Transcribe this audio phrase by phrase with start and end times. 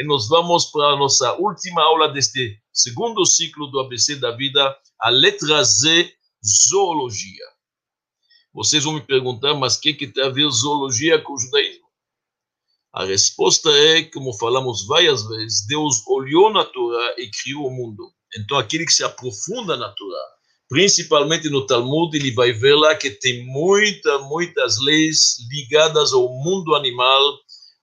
[0.00, 4.74] e nós vamos para a nossa última aula deste segundo ciclo do ABC da vida,
[4.98, 6.10] a letra Z,
[6.42, 7.44] zoologia.
[8.50, 11.84] Vocês vão me perguntar, mas o que, que tem a ver zoologia com o judaísmo?
[12.94, 18.10] A resposta é, como falamos várias vezes, Deus olhou na Torá e criou o mundo.
[18.38, 20.24] Então, aquele que se aprofunda na Torá,
[20.66, 26.74] principalmente no Talmud, ele vai ver lá que tem muita, muitas leis ligadas ao mundo
[26.74, 27.22] animal,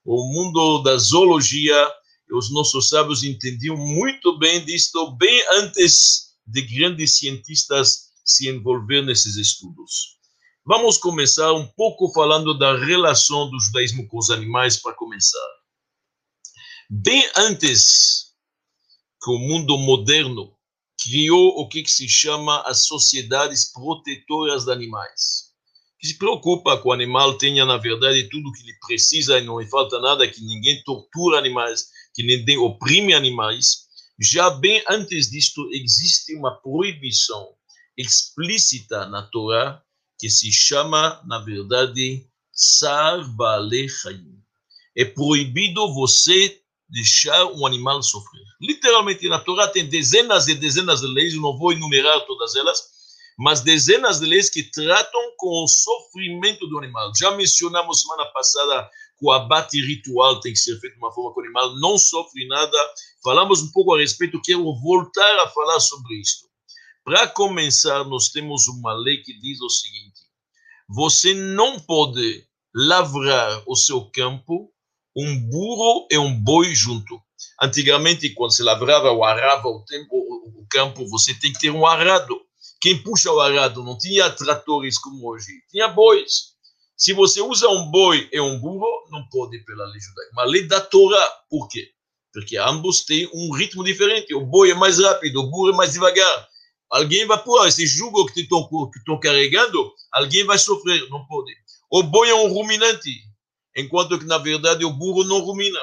[0.04, 1.93] ao mundo da zoologia.
[2.32, 9.36] Os nossos sábios entendiam muito bem disto, bem antes de grandes cientistas se envolver nesses
[9.36, 10.18] estudos.
[10.65, 15.48] Vamos começar um pouco falando da relação do judaísmo com os animais para começar.
[16.89, 18.34] Bem antes
[19.23, 20.54] que o mundo moderno
[21.01, 25.54] criou o que, se chama as sociedades protetoras de animais,
[26.00, 29.59] que se preocupa que o animal tenha, na verdade, tudo que ele precisa e não
[29.59, 31.87] lhe falta nada, que ninguém tortura animais,
[32.17, 33.86] que ninguém oprime animais.
[34.20, 37.50] Já bem antes disto, existe uma proibição
[37.96, 39.80] explícita na Torá
[40.20, 44.42] que se chama, na verdade, Tsar Baale Chaim.
[44.96, 46.59] É proibido você
[46.90, 48.42] deixar um animal sofrer.
[48.59, 52.81] Literalmente, na Torá tem dezenas e dezenas de leis, eu não vou enumerar todas elas,
[53.38, 57.12] mas dezenas de leis que tratam com o sofrimento do animal.
[57.16, 61.34] Já mencionamos semana passada que o abate ritual tem que ser feito de uma forma
[61.34, 62.78] que o animal não sofre nada.
[63.24, 66.48] Falamos um pouco a respeito, quero voltar a falar sobre isso.
[67.04, 70.22] Para começar, nós temos uma lei que diz o seguinte:
[70.88, 74.72] você não pode lavrar o seu campo
[75.18, 77.20] um burro e um boi junto.
[77.59, 81.88] Antigamente, quando se lavrava ou arava o, tempo, o campo, você tem que ter um
[81.88, 82.40] arado.
[82.80, 86.56] Quem puxa o arado não tinha tratores como hoje, tinha bois.
[86.98, 90.31] Se você usa um boi e um burro, não pode pela lei judaica.
[90.34, 91.31] Uma lei da Torá.
[91.48, 91.92] Por quê?
[92.34, 94.34] Porque ambos têm um ritmo diferente.
[94.34, 96.48] O boi é mais rápido, o burro é mais devagar.
[96.90, 101.53] Alguém vai pôr esse jugo que estão carregando, alguém vai sofrer, não pode.
[101.91, 103.12] O boi é um ruminante,
[103.75, 105.79] enquanto que na verdade o burro não rumina.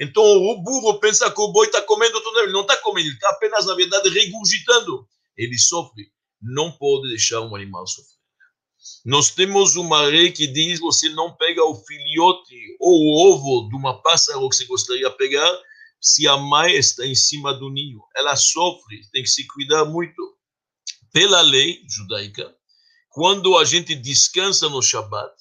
[0.00, 3.14] Então o burro pensa que o boi está comendo tudo, ele não está comendo, ele
[3.14, 5.06] está apenas na verdade regurgitando.
[5.36, 6.10] Ele sofre.
[6.40, 8.15] Não pode deixar um animal sofrer.
[9.04, 13.76] Nós temos uma lei que diz você não pega o filhote ou o ovo de
[13.76, 15.60] uma pássaro que você gostaria de pegar
[16.00, 18.00] se a mãe está em cima do ninho.
[18.16, 20.36] Ela sofre, tem que se cuidar muito
[21.12, 22.54] pela lei judaica,
[23.08, 25.32] quando a gente descansa no Shabat,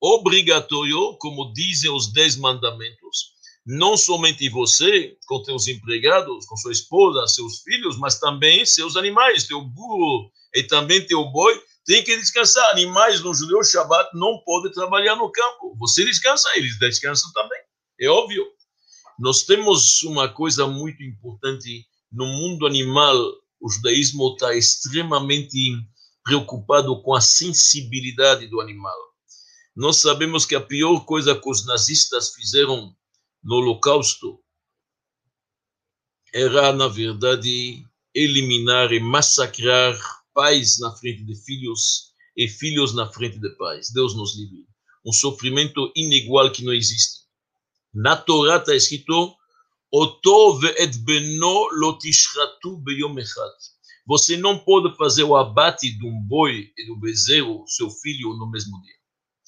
[0.00, 3.34] obrigatório, como dizem os dez mandamentos,
[3.64, 9.46] não somente você, com seus empregados, com sua esposa, seus filhos, mas também seus animais,
[9.46, 12.70] teu burro e também teu boi, tem que descansar.
[12.70, 15.76] Animais no judeu Shabat não podem trabalhar no campo.
[15.80, 17.58] Você descansa, eles descansam também.
[18.00, 18.46] É óbvio.
[19.18, 23.16] Nós temos uma coisa muito importante no mundo animal
[23.60, 25.76] o judaísmo está extremamente
[26.24, 28.96] preocupado com a sensibilidade do animal.
[29.76, 32.96] Nós sabemos que a pior coisa que os nazistas fizeram
[33.42, 34.40] no Holocausto
[36.32, 37.84] era, na verdade,
[38.14, 43.90] eliminar e massacrar pais na frente de filhos e filhos na frente de pais.
[43.92, 44.66] Deus nos livre.
[45.04, 47.20] Um sofrimento inigual que não existe.
[47.92, 49.34] Na Torá está escrito:
[49.92, 53.52] Oto ve'et beno lotishratu beyom echad.
[54.06, 58.50] Você não pode fazer o abate de um boi e do bezerro, seu filho, no
[58.50, 58.94] mesmo dia.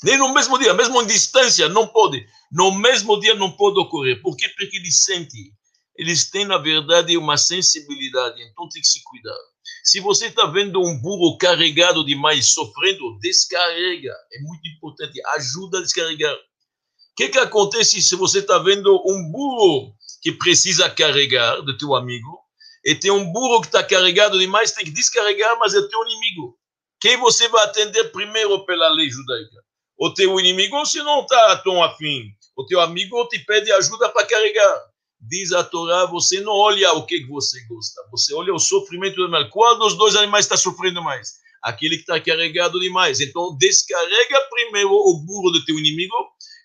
[0.04, 2.26] Nem no mesmo dia, mesmo em distância, não pode.
[2.50, 4.20] No mesmo dia não pode ocorrer.
[4.20, 4.48] Por quê?
[4.48, 5.52] Porque eles sentem.
[5.96, 8.42] Eles têm, na verdade, uma sensibilidade.
[8.42, 9.38] Então tem que se cuidar.
[9.82, 14.14] Se você está vendo um burro carregado demais, sofrendo, descarrega.
[14.32, 15.20] É muito importante.
[15.34, 16.34] Ajuda a descarregar.
[16.34, 21.94] O que, que acontece se você está vendo um burro que precisa carregar do teu
[21.96, 22.42] amigo,
[22.84, 26.56] e tem um burro que está carregado demais, tem que descarregar, mas é teu inimigo.
[27.00, 29.62] Quem você vai atender primeiro pela lei judaica?
[29.98, 32.30] O teu inimigo se não está tão afim?
[32.56, 34.91] O teu amigo te pede ajuda para carregar.
[35.22, 39.24] Diz a Torá, você não olha o que você gosta, você olha o sofrimento do
[39.24, 39.48] animal.
[39.50, 41.40] Qual dos dois animais está sofrendo mais?
[41.62, 43.20] Aquele que está carregado demais.
[43.20, 46.14] Então, descarrega primeiro o burro do teu inimigo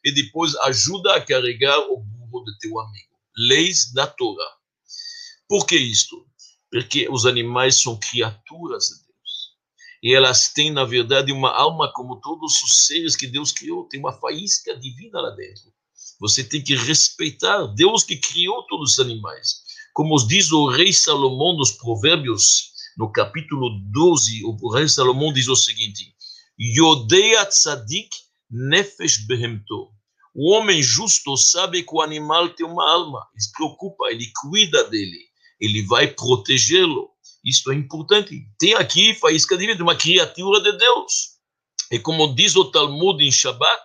[0.03, 4.51] e depois ajuda a carregar o burro do teu amigo leis da Torá.
[5.47, 6.25] Por que isto?
[6.71, 9.55] Porque os animais são criaturas de Deus.
[10.03, 13.99] E elas têm, na verdade, uma alma como todos os seres que Deus criou, tem
[13.99, 15.71] uma faísca divina lá dentro.
[16.19, 19.61] Você tem que respeitar Deus que criou todos os animais.
[19.93, 25.55] Como diz o rei Salomão nos Provérbios, no capítulo 12, o rei Salomão diz o
[25.55, 26.15] seguinte:
[26.59, 28.09] Yodea tzadik
[28.49, 29.91] nefesh behemto.
[30.33, 34.83] O homem justo sabe que o animal tem uma alma, ele se preocupa, ele cuida
[34.85, 35.19] dele,
[35.59, 37.09] ele vai protegê-lo.
[37.43, 38.47] Isto é importante.
[38.59, 41.37] Tem aqui faísca de vida, uma criatura de Deus.
[41.91, 43.83] E como diz o Talmud em Shabbat,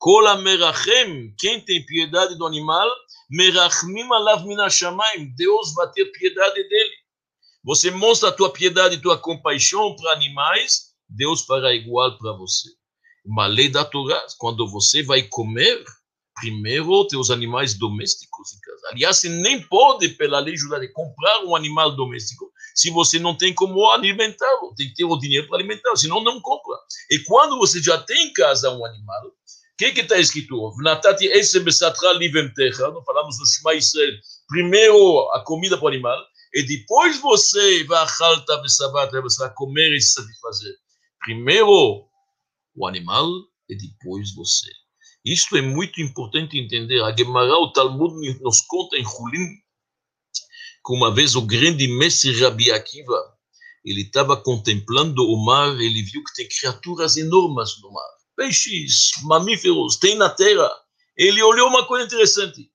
[0.00, 2.88] Kola merachem, quem tem piedade do animal,
[3.30, 6.94] merachmim alav minashamayim, Deus vai ter piedade dele.
[7.62, 12.70] Você mostra a tua piedade e tua compaixão para animais, Deus fará igual para você.
[13.26, 15.84] Uma lei da Torá, quando você vai comer,
[16.34, 18.88] primeiro teus animais domésticos em casa.
[18.92, 23.52] Aliás, você nem pode, pela lei judaica, comprar um animal doméstico se você não tem
[23.54, 24.74] como alimentá-lo.
[24.74, 26.78] Tem que ter o dinheiro para alimentá-lo, senão não compra.
[27.10, 29.32] E quando você já tem em casa um animal,
[29.88, 30.74] o que está escrito?
[30.82, 34.12] Natati esse besatra livemtecha, nós falamos no Shema Israel,
[34.48, 36.18] primeiro a comida para o animal,
[36.52, 40.74] e depois você vai a besabat, você vai comer e se satisfazer.
[41.20, 42.06] Primeiro
[42.74, 43.28] o animal
[43.68, 44.70] e depois você.
[45.24, 47.02] Isto é muito importante entender.
[47.02, 49.46] A Gemara, o Talmud nos conta em Hulim,
[50.84, 53.38] que uma vez o grande mestre Rabi Akiva,
[53.84, 58.19] ele estava contemplando o mar, ele viu que tem criaturas enormes no mar.
[58.40, 60.70] Peixes, mamíferos, tem na terra.
[61.14, 62.70] Ele olhou uma coisa interessante.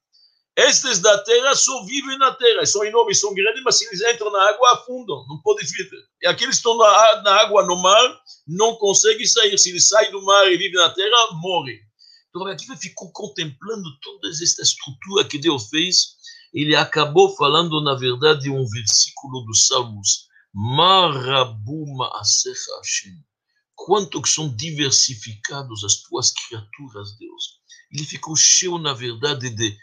[0.56, 4.32] Estes da terra só vivem na terra, são enormes, são grandes, mas se eles entram
[4.32, 6.04] na água, afundam, não podem viver.
[6.22, 9.58] E aqueles que estão na, na água, no mar, não conseguem sair.
[9.58, 11.80] Se eles saem do mar e vivem na terra, morrem.
[12.30, 16.16] Então, aqui ficou contemplando toda esta estrutura que Deus fez.
[16.54, 20.28] Ele acabou falando, na verdade, um versículo dos Salmos.
[20.54, 23.18] Marabuma asecha Hashem.
[23.76, 27.60] Quanto que são diversificados as tuas criaturas, Deus.
[27.92, 29.78] Ele ficou cheio, na verdade, de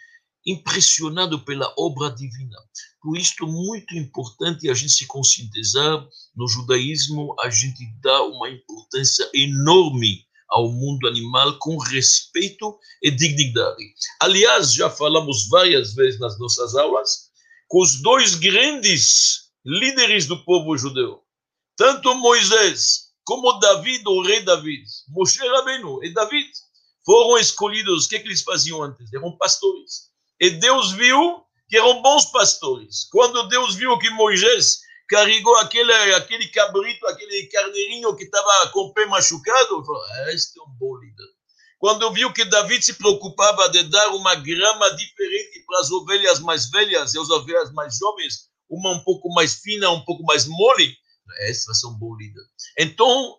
[0.47, 2.57] impressionado pela obra divina.
[3.01, 9.29] Por isso, muito importante a gente se conscientizar, no judaísmo, a gente dá uma importância
[9.35, 13.95] enorme ao mundo animal com respeito e dignidade.
[14.21, 17.31] Aliás, já falamos várias vezes nas nossas aulas,
[17.69, 21.23] com os dois grandes líderes do povo judeu,
[21.77, 26.51] tanto Moisés como David, o rei David, Moshe Rabbeinu e David,
[27.05, 29.13] foram escolhidos, o que, que eles faziam antes?
[29.13, 30.11] Eram pastores.
[30.41, 33.09] E Deus viu que eram bons pastores.
[33.11, 38.93] Quando Deus viu que Moisés carregou aquele, aquele cabrito, aquele carneirinho que estava com o
[38.93, 41.27] pé machucado, falou, ah, este é um bom líder.
[41.79, 46.71] Quando viu que David se preocupava de dar uma grama diferente para as ovelhas mais
[46.71, 50.97] velhas e as ovelhas mais jovens, uma um pouco mais fina, um pouco mais mole,
[51.41, 52.42] esse vai ser um bom líder.
[52.79, 53.39] Então,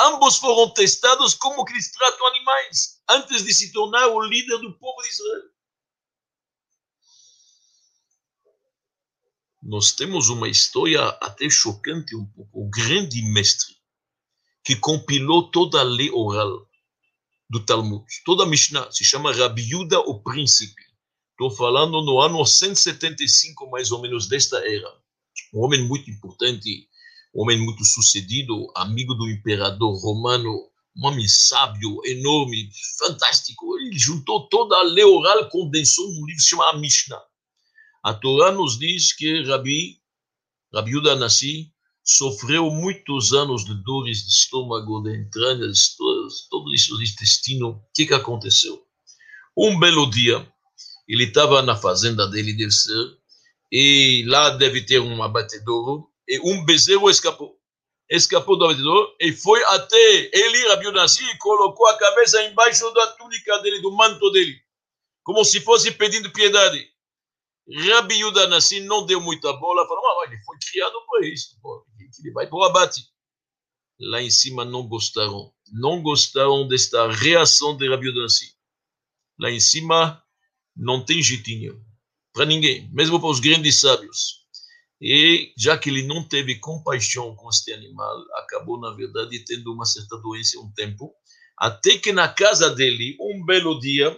[0.00, 4.78] ambos foram testados como que eles tratam animais, antes de se tornar o líder do
[4.78, 5.52] povo de Israel.
[9.62, 12.50] nós temos uma história até chocante um pouco.
[12.52, 13.76] O grande mestre
[14.64, 16.68] que compilou toda a lei oral
[17.48, 20.82] do Talmud, toda a Mishnah, se chama Rabi Yuda, o príncipe.
[21.30, 24.88] Estou falando no ano 175, mais ou menos, desta era.
[25.54, 26.88] Um homem muito importante,
[27.34, 32.68] um homem muito sucedido, amigo do imperador romano, um homem sábio, enorme,
[32.98, 33.78] fantástico.
[33.78, 37.22] Ele juntou toda a lei oral, condensou num livro chamado Mishnah.
[38.04, 39.98] A Torá nos diz que Rabi,
[40.74, 41.72] Rabi Yuda Nassi,
[42.04, 45.96] sofreu muitos anos de dores de estômago, de entranhas,
[46.50, 47.68] todo isso de intestino.
[47.70, 48.82] O que, que aconteceu?
[49.56, 50.46] Um belo dia,
[51.06, 53.18] ele estava na fazenda dele, deve ser,
[53.70, 57.60] e lá deve ter um abatedouro, e um bezerro escapou.
[58.08, 63.08] Escapou do abatedouro e foi até ele, Rabi Nassi, e colocou a cabeça embaixo da
[63.08, 64.58] túnica dele, do manto dele,
[65.22, 66.90] como se fosse pedindo piedade.
[67.90, 71.56] Rabi Yuda Nassim não deu muita bola, falou, ah, ele foi criado para isso,
[72.20, 73.02] ele vai para o abate.
[74.00, 78.50] Lá em cima não gostaram, não gostaram desta reação de Rabi Yuda Nassim.
[79.38, 80.22] Lá em cima
[80.74, 81.84] não tem jeitinho
[82.32, 84.41] para ninguém, mesmo para os grandes sábios.
[85.04, 89.84] E já que ele não teve compaixão com este animal, acabou, na verdade, tendo uma
[89.84, 91.12] certa doença um tempo,
[91.58, 94.16] até que na casa dele, um belo dia,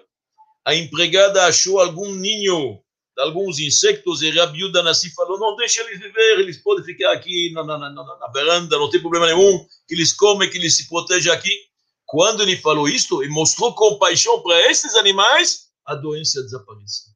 [0.62, 2.82] a empregada achou algum ninho
[3.16, 7.12] de alguns insectos, e Rabi Yuda Nassi falou, não, deixa eles viver, eles podem ficar
[7.12, 10.76] aqui na, na, na, na veranda, não tem problema nenhum, que eles comem, que eles
[10.76, 11.56] se protejam aqui.
[12.04, 17.13] Quando ele falou isto e mostrou compaixão para esses animais, a doença desapareceu.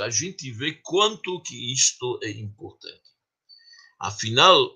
[0.00, 3.02] A gente vê quanto que isto é importante.
[3.98, 4.70] Afinal,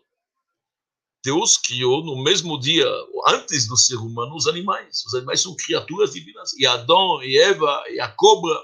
[1.24, 2.86] Deus criou no mesmo dia,
[3.28, 5.04] antes do ser humano, os animais.
[5.04, 6.52] Os animais são criaturas divinas.
[6.54, 8.56] E Adão, e Eva, e a cobra.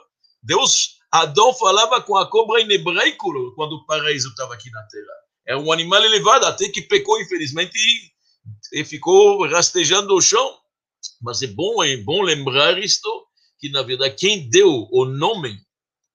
[0.43, 5.15] Deus Adão falava com a cobra em hebraico quando o paraíso estava aqui na terra.
[5.47, 7.79] É um animal elevado, até que pecou, infelizmente,
[8.73, 10.59] e ficou rastejando o chão.
[11.23, 13.09] Mas é bom, é bom lembrar isto,
[13.61, 15.57] que, na verdade, quem deu o nome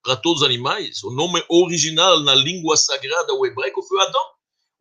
[0.02, 4.24] para todos os animais, o nome original na língua sagrada, o hebraico, foi Adão.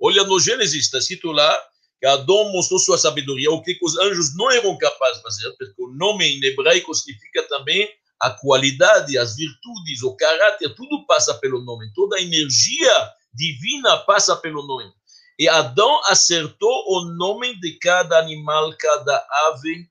[0.02, 1.60] Olha no Gênesis, está escrito lá
[2.00, 5.82] que Adão mostrou sua sabedoria, o que os anjos não eram capazes de fazer, porque
[5.82, 7.90] o nome em hebraico significa também
[8.22, 14.36] a qualidade, as virtudes, o caráter, tudo passa pelo nome, toda a energia divina passa
[14.38, 14.92] pelo nome.
[15.38, 19.90] E Adão acertou o nome de cada animal, cada ave,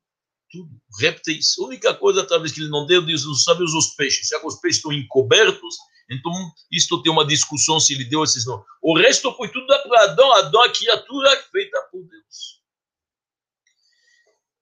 [0.58, 1.54] tudo, répteis.
[1.58, 4.28] A única coisa, talvez, que ele não deu, diz, sabe, os peixes.
[4.28, 5.76] Já que os peixes estão encobertos,
[6.10, 6.32] então
[6.72, 8.66] isto tem uma discussão se ele deu esses nomes.
[8.82, 10.32] O resto foi tudo para Adão.
[10.32, 12.58] Adão, a criatura feita por Deus.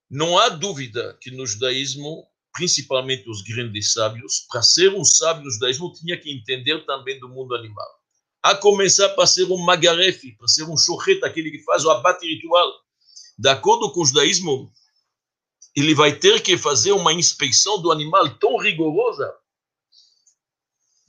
[0.09, 5.51] Não há dúvida que no judaísmo, principalmente os grandes sábios, para ser um sábio no
[5.51, 7.97] judaísmo, tinha que entender também do mundo animal
[8.41, 12.25] a começar para ser um magarefe, para ser um chorreta, aquele que faz o abate
[12.25, 12.71] ritual.
[13.37, 14.71] De acordo com o judaísmo,
[15.77, 19.31] ele vai ter que fazer uma inspeção do animal tão rigorosa,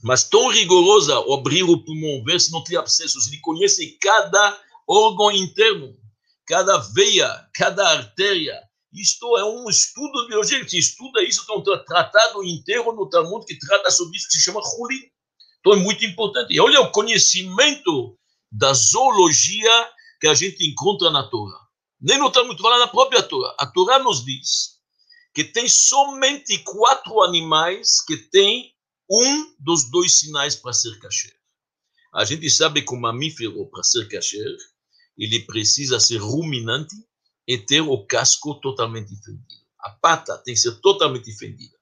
[0.03, 3.27] mas tão rigorosa, abrir o pulmão, ver se não tem abscessos.
[3.27, 5.97] Ele conhece cada órgão interno,
[6.45, 8.61] cada veia, cada artéria.
[8.93, 13.43] Isto é um estudo de biologia, que estuda isso, tem um tratado inteiro no Talmud
[13.47, 15.01] que trata sobre isso, que se chama Hulin.
[15.59, 16.53] Então é muito importante.
[16.53, 18.15] E olha o conhecimento
[18.51, 19.89] da zoologia
[20.21, 21.68] que a gente encontra na Torá.
[22.01, 23.55] Nem no Talmud, lá na própria Torá.
[23.59, 24.79] A Torá nos diz
[25.33, 28.73] que tem somente quatro animais que têm
[29.09, 31.35] um dos dois sinais para ser kasher.
[32.13, 34.57] A gente sabe que o mamífero, para ser kasher,
[35.17, 36.95] ele precisa ser ruminante
[37.47, 39.59] e ter o casco totalmente fendido.
[39.79, 41.77] A pata tem que ser totalmente fendida.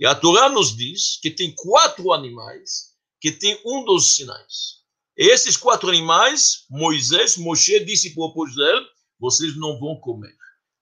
[0.00, 4.78] E a Torá nos diz que tem quatro animais que tem um dos sinais.
[5.16, 8.84] Esses quatro animais, Moisés, Moshe disse para o povo Israel,
[9.18, 10.34] vocês não vão comer.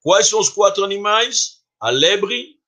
[0.02, 1.61] Quais são os quatro animais?
[1.81, 2.59] A lebre,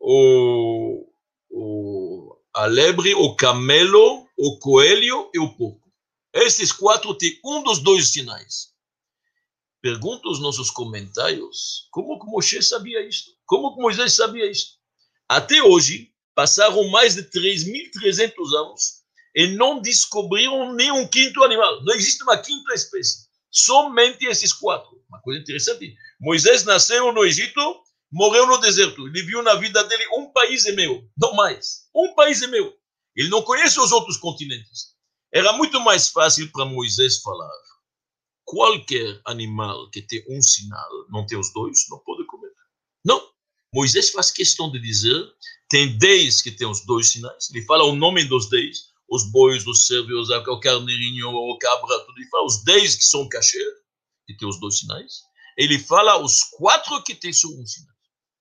[0.00, 1.06] o,
[1.50, 5.88] o, a lebre, o camelo, o coelho e o porco.
[6.32, 8.72] Esses quatro têm um dos dois sinais.
[9.80, 13.30] Pergunta os nossos comentários, como que Moshe sabia isso?
[13.46, 14.76] Como que Moisés sabia isso?
[15.28, 19.02] Até hoje, Passaram mais de 3.300 anos
[19.34, 21.82] e não descobriram nenhum quinto animal.
[21.82, 23.27] Não existe uma quinta espécie.
[23.50, 25.02] Somente esses quatro.
[25.08, 25.94] Uma coisa interessante.
[26.20, 27.60] Moisés nasceu no Egito,
[28.10, 29.06] morreu no deserto.
[29.06, 31.88] Ele viu na vida dele um país é meu, não mais.
[31.94, 32.74] Um país é meu.
[33.16, 34.96] Ele não conhece os outros continentes.
[35.32, 37.50] Era muito mais fácil para Moisés falar:
[38.44, 42.52] qualquer animal que tem um sinal, não tem os dois, não pode comer.
[43.04, 43.20] Não.
[43.74, 45.22] Moisés faz questão de dizer
[45.68, 47.50] tem dez que tem os dois sinais.
[47.50, 52.18] Ele fala o nome dos dez, os bois, os cervos, o carneirinho, o cabra, tudo.
[52.18, 53.64] Ele fala os dez que são cachê,
[54.26, 55.22] que tem os dois sinais.
[55.56, 57.94] Ele fala os quatro que tem só um sinal.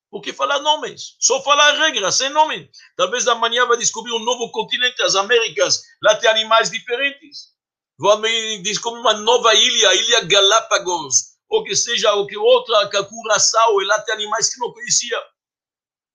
[0.09, 2.69] Porque fala nomes, só fala regras, sem nome.
[2.95, 7.55] Talvez amanhã vai descobrir um novo continente, as Américas, lá tem animais diferentes.
[7.99, 13.81] Vai descobrir uma nova ilha, a Ilha Galápagos, ou que seja, ou que outra, Curaçao,
[13.81, 15.21] e lá tem animais que não conhecia.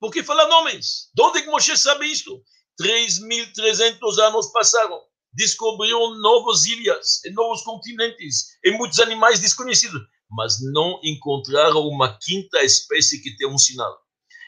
[0.00, 1.10] Porque fala nomes.
[1.14, 2.42] De onde que Moshe sabe isto?
[2.80, 5.00] 3.300 anos passaram.
[5.34, 10.00] Descobriram novas ilhas, novos continentes, e muitos animais desconhecidos.
[10.30, 13.98] Mas não encontraram uma quinta espécie que tem um sinal.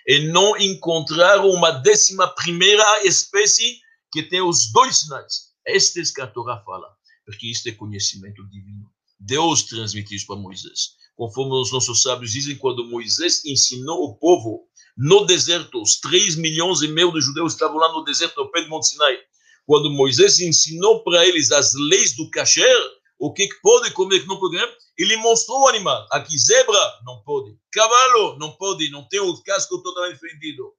[0.06, 3.78] E não encontraram uma décima primeira espécie
[4.12, 5.54] que tem os dois sinais.
[5.66, 6.86] Este é que a Torá fala.
[7.24, 8.90] Porque isto é conhecimento divino.
[9.18, 10.96] Deus transmitiu isso para Moisés.
[11.16, 15.82] Conforme os nossos sábios dizem, quando Moisés ensinou o povo no deserto.
[15.82, 18.88] Os 3 milhões e meio de judeus estavam lá no deserto, no pé de Monte
[18.88, 19.18] Sinai.
[19.66, 22.76] Quando Moisés ensinou para eles as leis do kasher,
[23.18, 26.06] o que pode comer, o que não pode comer, ele mostrou o animal.
[26.12, 27.56] Aqui, zebra, não pode.
[27.72, 30.72] Cavalo, não pode, não tem o casco totalmente fendido.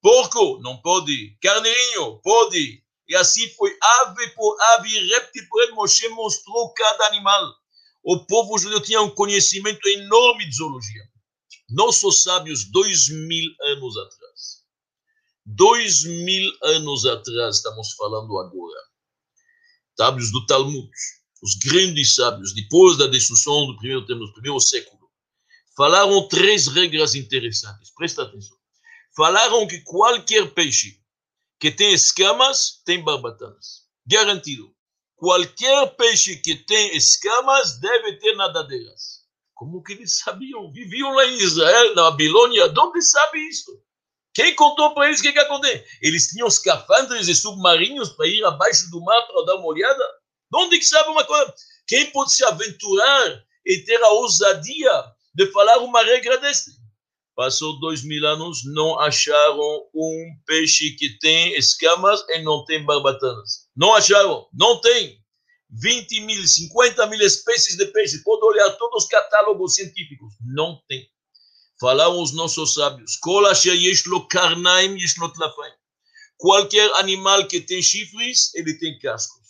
[0.00, 1.36] Porco, não pode.
[1.40, 2.82] Carneirinho, pode.
[3.08, 5.76] E assim foi ave por ave, réptil por réptil.
[5.76, 7.52] Moshe mostrou cada animal.
[8.02, 11.11] O povo judeu tinha um conhecimento enorme de zoologia
[11.72, 14.62] nossos sábios dois mil anos atrás.
[15.44, 18.80] Dois mil anos atrás, estamos falando agora.
[19.96, 20.90] Sábios do Talmud,
[21.42, 25.10] os grandes sábios, depois da destruição do primeiro do primeiro século,
[25.76, 27.90] falaram três regras interessantes.
[27.94, 28.56] Presta atenção.
[29.16, 31.00] Falaram que qualquer peixe
[31.58, 33.82] que tem escamas tem barbatanas.
[34.06, 34.74] Garantido.
[35.16, 39.21] Qualquer peixe que tem escamas deve ter nadadeiras.
[39.62, 40.72] Como que eles sabiam?
[40.72, 42.68] Viviam lá em Israel, na Babilônia.
[42.68, 43.70] De onde sabe isso?
[44.34, 45.84] Quem contou para eles o que, que aconteceu?
[46.02, 50.04] Eles tinham escafandres e submarinos para ir abaixo do mar para dar uma olhada?
[50.50, 51.54] De onde que sabe uma coisa?
[51.86, 56.72] Quem pode se aventurar e ter a ousadia de falar uma regra desta?
[57.36, 63.68] Passou dois mil anos, não acharam um peixe que tem escamas e não tem barbatanas.
[63.76, 65.21] Não acharam, não tem.
[65.72, 68.22] 20 mil, 50 mil espécies de peixes.
[68.22, 70.34] Pode olhar todos os catálogos científicos.
[70.40, 71.08] Não tem.
[71.80, 73.16] Falaram os nossos sábios.
[76.36, 79.42] Qualquer animal que tem chifres, ele tem cascos.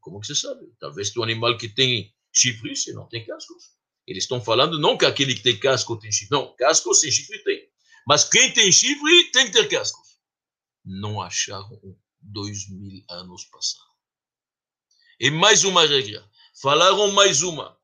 [0.00, 0.66] Como que você sabe?
[0.80, 3.70] Talvez um animal que tem chifres, ele não tem cascos.
[4.06, 6.36] Eles estão falando não que aquele que tem casco tem chifre.
[6.36, 7.68] Não, casco sem chifre tem.
[8.06, 10.18] Mas quem tem chifre tem que ter cascos.
[10.84, 11.80] Não acharam
[12.20, 13.89] dois mil anos passaram.
[15.22, 16.26] E mais uma regra.
[16.62, 17.76] Falaram mais uma.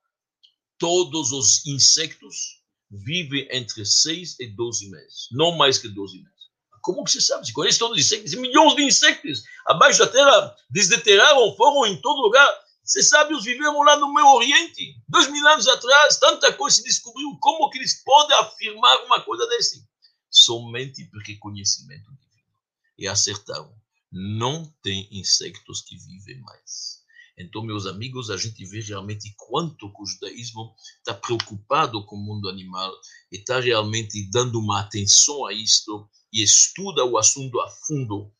[0.78, 5.28] Todos os insectos vivem entre seis e doze meses.
[5.33, 6.33] Não mais que doze meses.
[6.81, 7.47] Como que você sabe?
[7.47, 8.35] Você conhece todos os insectos?
[8.37, 12.49] Milhões de insectos abaixo da terra desterraram, foram em todo lugar.
[12.83, 14.97] Vocês sabem, os vivemos lá no Meio Oriente.
[15.07, 17.37] Dois mil anos atrás, tanta coisa se descobriu.
[17.38, 19.87] Como que eles podem afirmar uma coisa desse?
[20.31, 22.49] Somente porque conhecimento divino.
[22.97, 23.75] E acertaram.
[24.11, 27.05] Não tem insectos que vivem mais.
[27.38, 32.49] Então, meus amigos, a gente vê realmente quanto o judaísmo está preocupado com o mundo
[32.49, 32.90] animal
[33.31, 38.33] e está realmente dando uma atenção a isto e estuda o assunto a fundo.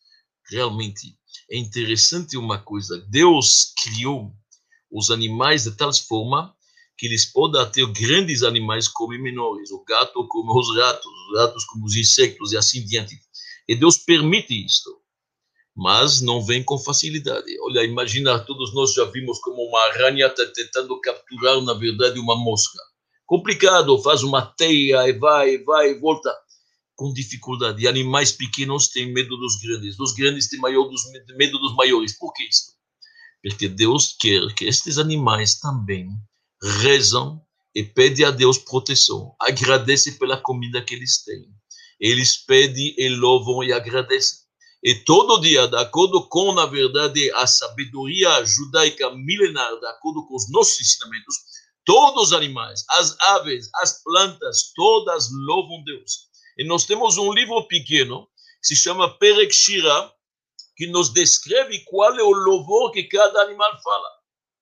[0.50, 1.19] Realmente,
[1.50, 4.35] é interessante uma coisa: Deus criou
[4.91, 6.57] os animais de tal forma
[6.97, 11.65] que eles podem ter grandes animais como menores, o gato como os ratos, os ratos
[11.67, 13.21] como os insectos e assim diante.
[13.69, 14.99] E Deus permite isto,
[15.76, 17.47] mas não vem com facilidade.
[17.61, 22.35] Olha, imagina, todos nós já vimos como uma aranha está tentando capturar, na verdade, uma
[22.35, 22.78] mosca.
[23.26, 26.35] Complicado, faz uma teia e vai, vai, volta
[26.95, 27.83] com dificuldade.
[27.83, 31.02] E animais pequenos têm medo dos grandes, dos grandes têm maior dos,
[31.37, 32.16] medo dos maiores.
[32.18, 32.75] Por que isso?
[33.42, 36.09] Porque Deus quer que estes animais também
[36.80, 37.42] rezam
[37.75, 41.45] e pedem a Deus proteção, agradecem pela comida que eles têm.
[42.00, 44.46] Eles pedem e louvam e agradecem.
[44.87, 50.37] E todo dia, de acordo com, na verdade, a sabedoria judaica milenar, de acordo com
[50.37, 51.34] os nossos ensinamentos,
[51.84, 56.28] todos os animais, as aves, as plantas, todas louvam Deus.
[56.56, 58.28] E nós temos um livro pequeno,
[58.63, 60.13] que se chama Perek Shira,
[60.76, 64.08] que nos descreve qual é o louvor que cada animal fala.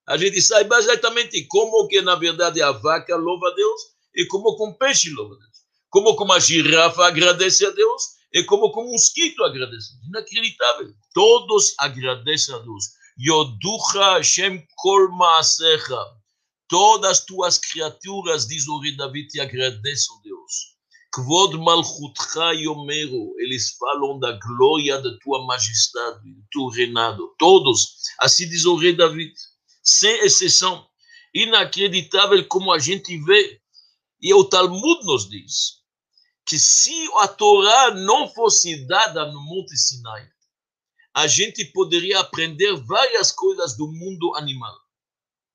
[0.06, 3.82] A gente sabe exatamente como que, na verdade, a vaca louva a Deus
[4.14, 5.58] e como que um peixe louva a Deus.
[5.90, 9.92] Como que uma girafa agradece a Deus e como que um mosquito agradece.
[10.08, 10.92] Inacreditável.
[11.14, 12.86] Todos agradecem a Deus.
[13.16, 15.96] Yoducha Hashem kol maasecha.
[16.68, 20.74] Todas as tuas criaturas, diz o rei David, te agradecem, Deus.
[21.12, 27.32] Kvod Malchutcha Yomero, eles falam da glória da tua majestade, do teu reinado.
[27.38, 29.32] Todos, assim diz o rei David,
[29.80, 30.84] sem exceção.
[31.32, 33.60] Inacreditável como a gente vê.
[34.20, 35.83] E o Talmud nos diz
[36.46, 40.28] que se a Torá não fosse dada no Monte Sinai,
[41.14, 44.76] a gente poderia aprender várias coisas do mundo animal.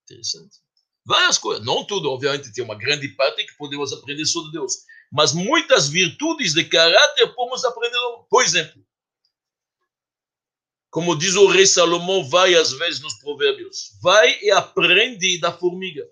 [0.04, 0.58] Interessante.
[1.06, 1.66] Várias coisas.
[1.66, 6.54] Não tudo, obviamente, tem uma grande parte que podemos aprender sobre Deus mas muitas virtudes
[6.54, 7.98] de caráter podemos aprender.
[8.30, 8.82] Por exemplo,
[10.92, 16.08] como diz o rei Salomão várias vezes nos provérbios, vai e aprende da formiga.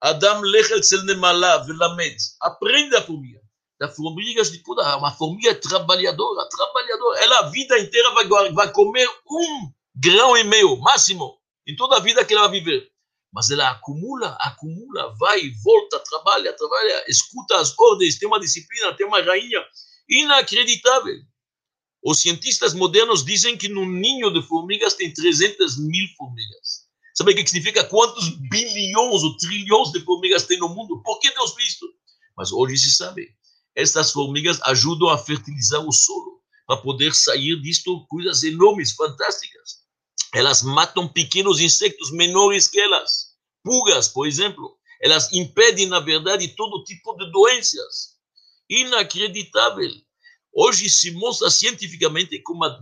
[0.00, 2.16] Adam lechel sel nemala velamed.
[2.40, 3.40] Aprende da formiga.
[3.82, 7.20] Da formiga, de toda uma formiga trabalhadora, trabalhadora.
[7.24, 12.00] Ela a vida inteira vai, vai comer um grão e meio, máximo, em toda a
[12.00, 12.92] vida que ela vai viver
[13.32, 19.06] mas ela acumula, acumula, vai volta, trabalha, trabalha, escuta as ordens, tem uma disciplina, tem
[19.06, 19.64] uma rainha
[20.08, 21.16] inacreditável.
[22.04, 26.82] Os cientistas modernos dizem que num ninho de formigas tem 300 mil formigas.
[27.14, 27.84] Sabe o que significa?
[27.84, 31.00] Quantos bilhões ou trilhões de formigas tem no mundo?
[31.02, 31.86] Por que Deus fez isso?
[32.36, 33.34] Mas hoje se sabe.
[33.74, 39.82] Estas formigas ajudam a fertilizar o solo para poder sair disto coisas enormes, fantásticas.
[40.34, 43.32] Elas matam pequenos insectos menores que elas.
[43.62, 44.78] Pulgas, por exemplo.
[45.00, 48.16] Elas impedem, na verdade, todo tipo de doenças.
[48.68, 49.90] Inacreditável.
[50.52, 52.78] Hoje se mostra cientificamente que uma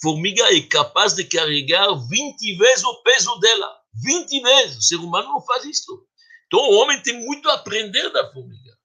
[0.00, 3.76] formiga é capaz de carregar 20 vezes o peso dela.
[3.94, 4.76] 20 vezes.
[4.78, 6.06] O ser humano não faz isso.
[6.46, 8.81] Então o homem tem muito a aprender da formiga.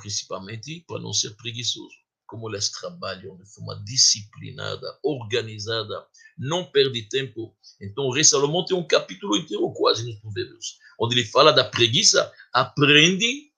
[0.00, 1.94] Principalmente para não ser preguiçoso
[2.28, 6.06] como elas trabalham de forma disciplinada, organizada,
[6.38, 7.56] não perde tempo.
[7.80, 11.64] Então, o rei Salomão tem um capítulo inteiro quase nos provérbios, onde ele fala da
[11.64, 13.50] preguiça, aprende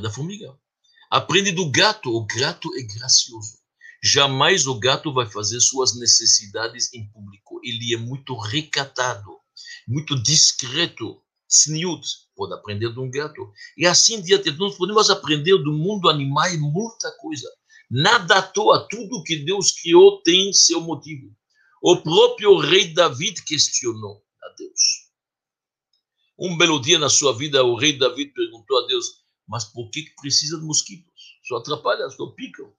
[0.00, 0.58] da formiga.
[1.10, 3.58] Aprende do gato, o gato é gracioso.
[4.02, 7.60] Jamais o gato vai fazer suas necessidades em público.
[7.64, 9.38] Ele é muito recatado,
[9.86, 11.22] muito discreto.
[11.48, 12.06] Sniut,
[12.36, 13.50] pode aprender de um gato.
[13.76, 17.48] E assim diante, nós podemos aprender do mundo animal muita coisa.
[17.90, 21.34] Nada à toa, tudo que Deus criou tem seu motivo.
[21.82, 25.08] O próprio rei David questionou a Deus.
[26.38, 29.06] Um belo dia na sua vida, o rei David perguntou a Deus:
[29.46, 31.38] Mas por que precisa de mosquitos?
[31.44, 32.70] Só atrapalha, só picam.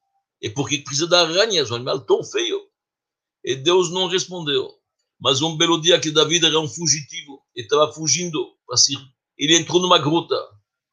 [0.42, 2.62] E por que precisa de aranhas, um animal tão feio?
[3.44, 4.76] E Deus não respondeu.
[5.20, 8.78] Mas um belo dia que David era um fugitivo, e estava fugindo para
[9.38, 10.36] Ele entrou numa gruta.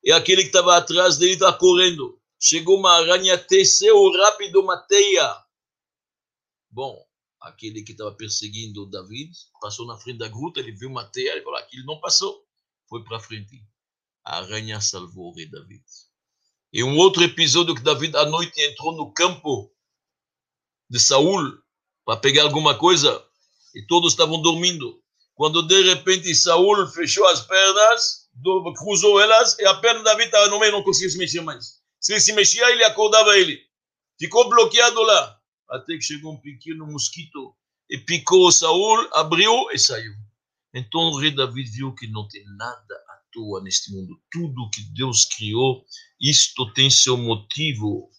[0.02, 2.18] E aquele que estava atrás dele estava correndo.
[2.40, 5.44] Chegou uma aranha, teceu rápido uma teia.
[6.70, 7.04] Bom,
[7.40, 11.42] aquele que estava perseguindo David passou na frente da gruta, ele viu uma teia, ele
[11.42, 12.46] falou: aquilo não passou.
[12.88, 13.62] Foi para frente.
[14.24, 15.82] A aranha salvou o rei David.
[16.72, 19.72] E um outro episódio que David à noite entrou no campo
[20.88, 21.58] de Saul
[22.04, 23.24] para pegar alguma coisa
[23.74, 25.02] e todos estavam dormindo.
[25.36, 28.28] Quando de repente Saul fechou as pernas,
[28.76, 31.76] cruzou elas e a perna de David estava no meio, não conseguia se mexer mais.
[32.00, 33.60] Se ele se mexia, ele acordava ele.
[34.18, 35.38] Ficou bloqueado lá.
[35.70, 37.54] Até que chegou um pequeno mosquito
[37.88, 40.12] e picou Saul, abriu e saiu.
[40.74, 44.18] Então o rei David viu que não tem nada à toa neste mundo.
[44.32, 45.84] Tudo que Deus criou,
[46.18, 48.10] isto tem seu motivo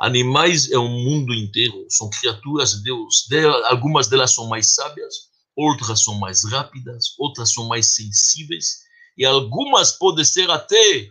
[0.00, 3.28] Animais é um mundo inteiro, são criaturas de Deus.
[3.66, 5.29] Algumas delas são mais sábias,
[5.60, 8.80] outras são mais rápidas, outras são mais sensíveis,
[9.16, 11.08] e algumas podem ser até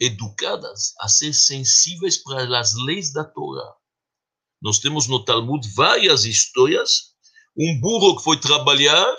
[0.00, 3.74] educadas a ser sensíveis para as leis da Torá.
[4.60, 7.14] Nós temos no Talmud várias histórias.
[7.56, 9.16] Um burro que foi trabalhar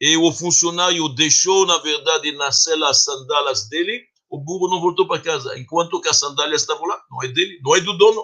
[0.00, 5.22] e o funcionário deixou, na verdade, nascer as sandálias dele o burro não voltou para
[5.22, 8.20] casa, enquanto que as sandálias estavam lá, não é dele, não é do dono.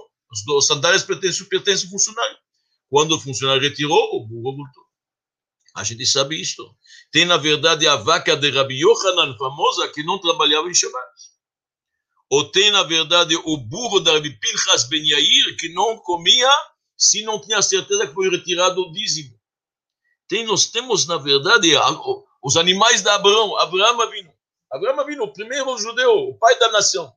[0.58, 2.36] As sandálias pertencem, pertencem ao funcionário.
[2.88, 4.89] Quando o funcionário retirou, o burro voltou.
[5.74, 6.64] A gente sabe isto.
[7.12, 11.08] Tem, na verdade, a vaca de Rabi Yohanan, famosa, que não trabalhava em Shabbat.
[12.30, 16.50] Ou tem, na verdade, o burro de Rabi Pinchas Ben Yair, que não comia
[16.96, 19.38] se não tinha certeza que foi retirado o dízimo.
[20.28, 21.72] Tem, nós temos, na verdade,
[22.42, 23.56] os animais de Abraão.
[23.58, 24.30] Abraão vindo
[24.72, 27.12] Abraão Avinu, o primeiro judeu, o pai da nação.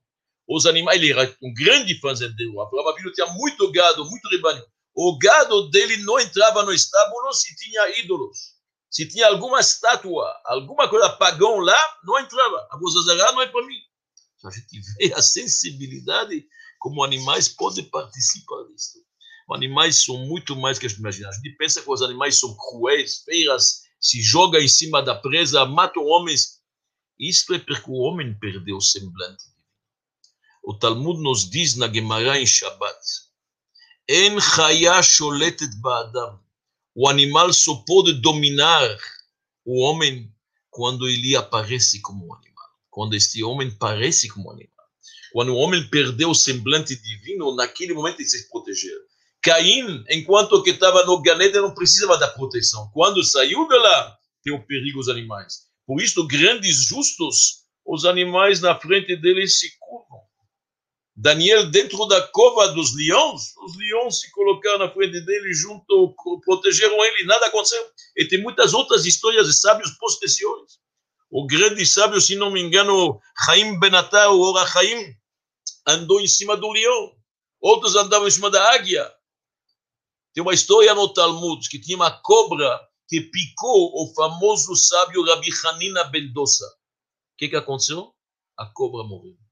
[0.47, 2.59] Os animais, ele era um grande fazendeiro.
[2.59, 4.65] Abraão Avinu tinha muito gado, muito rebanho.
[4.95, 8.53] O gado dele não entrava no estábulo se tinha ídolos.
[8.89, 12.67] Se tinha alguma estátua, alguma coisa pagão lá, não entrava.
[12.69, 13.79] A Bozazará não é para mim.
[14.45, 16.45] A gente vê a sensibilidade
[16.79, 18.99] como animais podem participar disso.
[19.49, 21.29] Os animais são muito mais que a gente imagina.
[21.29, 25.65] A gente pensa que os animais são cruéis, feiras, se jogam em cima da presa,
[25.65, 26.61] matam homens.
[27.19, 29.43] Isto é porque o homem perdeu o semblante.
[30.63, 32.99] O Talmud nos diz na Gemara em Shabbat:
[34.07, 36.37] En chaya sholetet ba'adam.
[36.93, 38.97] O animal só pode dominar
[39.65, 40.29] o homem
[40.69, 42.67] quando ele aparece como um animal.
[42.89, 44.85] Quando este homem parece como um animal.
[45.31, 48.93] Quando o homem perdeu o semblante divino, naquele momento ele se proteger.
[49.41, 52.89] Caim, enquanto que estava no Ganeda, não precisava da proteção.
[52.93, 55.67] Quando saiu de lá, tem o perigo dos animais.
[55.87, 60.22] Por isso, grandes justos, os animais na frente deles se curvam.
[61.15, 67.03] Daniel, dentro da cova dos leões, os leões se colocaram na frente dele, junto, protegeram
[67.05, 67.87] ele, nada aconteceu.
[68.17, 70.79] E tem muitas outras histórias de sábios posteriores.
[71.29, 75.15] O grande sábio, se não me engano, Chaim Benatá, o Ora Chaim,
[75.87, 77.15] andou em cima do leão.
[77.61, 79.11] Outros andavam em cima da águia.
[80.33, 85.49] Tem uma história no Talmud que tinha uma cobra que picou o famoso sábio Rabi
[85.63, 86.65] Hanina Bendosa.
[86.65, 88.13] O que, que aconteceu?
[88.57, 89.42] A cobra morreu.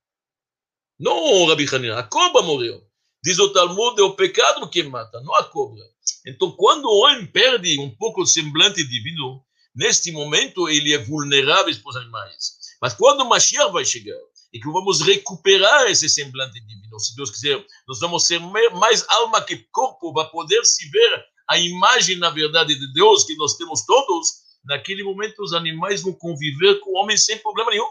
[1.01, 2.79] Não Rabi Hanina, a cobra morreu.
[3.23, 5.83] Diz o Talmud, é o pecado que mata, não a cobra.
[6.27, 11.75] Então, quando o homem perde um pouco o semblante divino, neste momento ele é vulnerável
[11.81, 12.55] para os animais.
[12.79, 14.15] Mas quando o Mashiach vai chegar,
[14.53, 19.41] e que vamos recuperar esse semblante divino, se Deus quiser, nós vamos ser mais alma
[19.41, 23.87] que corpo, para poder se ver a imagem, na verdade, de Deus que nós temos
[23.87, 24.27] todos,
[24.63, 27.89] naquele momento os animais vão conviver com o homem sem problema nenhum.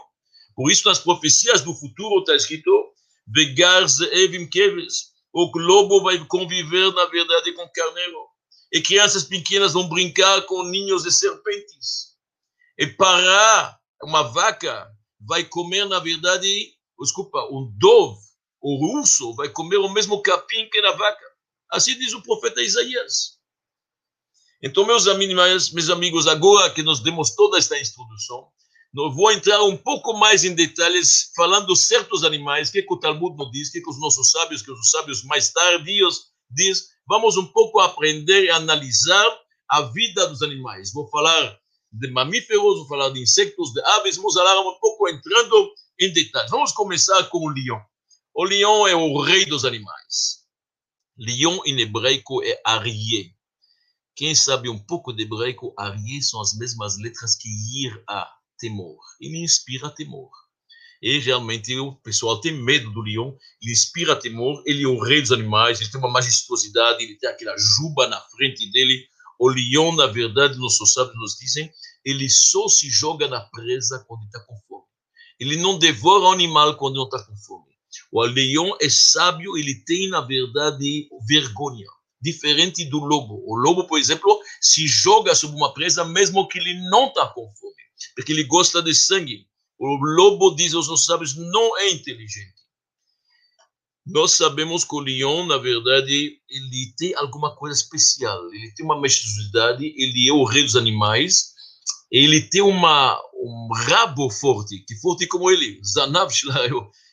[0.55, 2.90] Por isso, nas profecias do futuro está escrito:
[3.33, 5.11] Vegarze evim keves.
[5.33, 8.27] O lobo vai conviver, na verdade, com carneiro.
[8.71, 12.11] E crianças pequenas vão brincar com ninhos de serpentes.
[12.77, 14.89] E para uma vaca
[15.19, 18.19] vai comer, na verdade, desculpa, um dove,
[18.61, 21.25] o urso, vai comer o mesmo capim que na vaca.
[21.71, 23.39] Assim diz o profeta Isaías.
[24.61, 28.51] Então, meus amigos, meus amigos, agora que nós demos toda esta introdução,
[28.93, 33.51] vou entrar um pouco mais em detalhes, falando certos animais, que, que o Talmud nos
[33.51, 36.89] diz, que, que os nossos sábios, que os sábios mais tardios diz.
[37.07, 40.91] Vamos um pouco aprender e analisar a vida dos animais.
[40.91, 41.57] Vou falar
[41.91, 46.51] de mamíferos, vou falar de insectos, de aves, vamos falar um pouco entrando em detalhes.
[46.51, 47.81] Vamos começar com o leão.
[48.33, 50.41] O leão é o rei dos animais.
[51.17, 53.31] Leão em hebraico é Arié.
[54.15, 58.29] Quem sabe um pouco de hebraico, Arié são as mesmas letras que Yirá,
[58.61, 58.97] temor.
[59.19, 60.29] Ele inspira temor.
[61.01, 65.19] E realmente o pessoal tem medo do leão, ele inspira temor, ele é o rei
[65.19, 69.03] dos animais, ele tem uma majestosidade, ele tem aquela juba na frente dele.
[69.39, 71.71] O leão, na verdade, nossos sábios nos dizem,
[72.05, 74.85] ele só se joga na presa quando está com fome.
[75.39, 77.71] Ele não devora o animal quando não está com fome.
[78.11, 81.87] O leão é sábio, ele tem, na verdade, vergonha
[82.21, 83.41] diferente do lobo.
[83.45, 87.49] O lobo, por exemplo, se joga sobre uma presa mesmo que ele não está com
[87.55, 87.73] fome,
[88.15, 89.47] porque ele gosta de sangue.
[89.79, 92.61] O lobo, diz os nossos sábios, não é inteligente.
[94.05, 98.51] Nós sabemos que o leão, na verdade, ele tem alguma coisa especial.
[98.51, 101.51] Ele tem uma majestosidade, ele é o rei dos animais,
[102.11, 106.31] ele tem uma, um rabo forte, que forte como ele, Zanav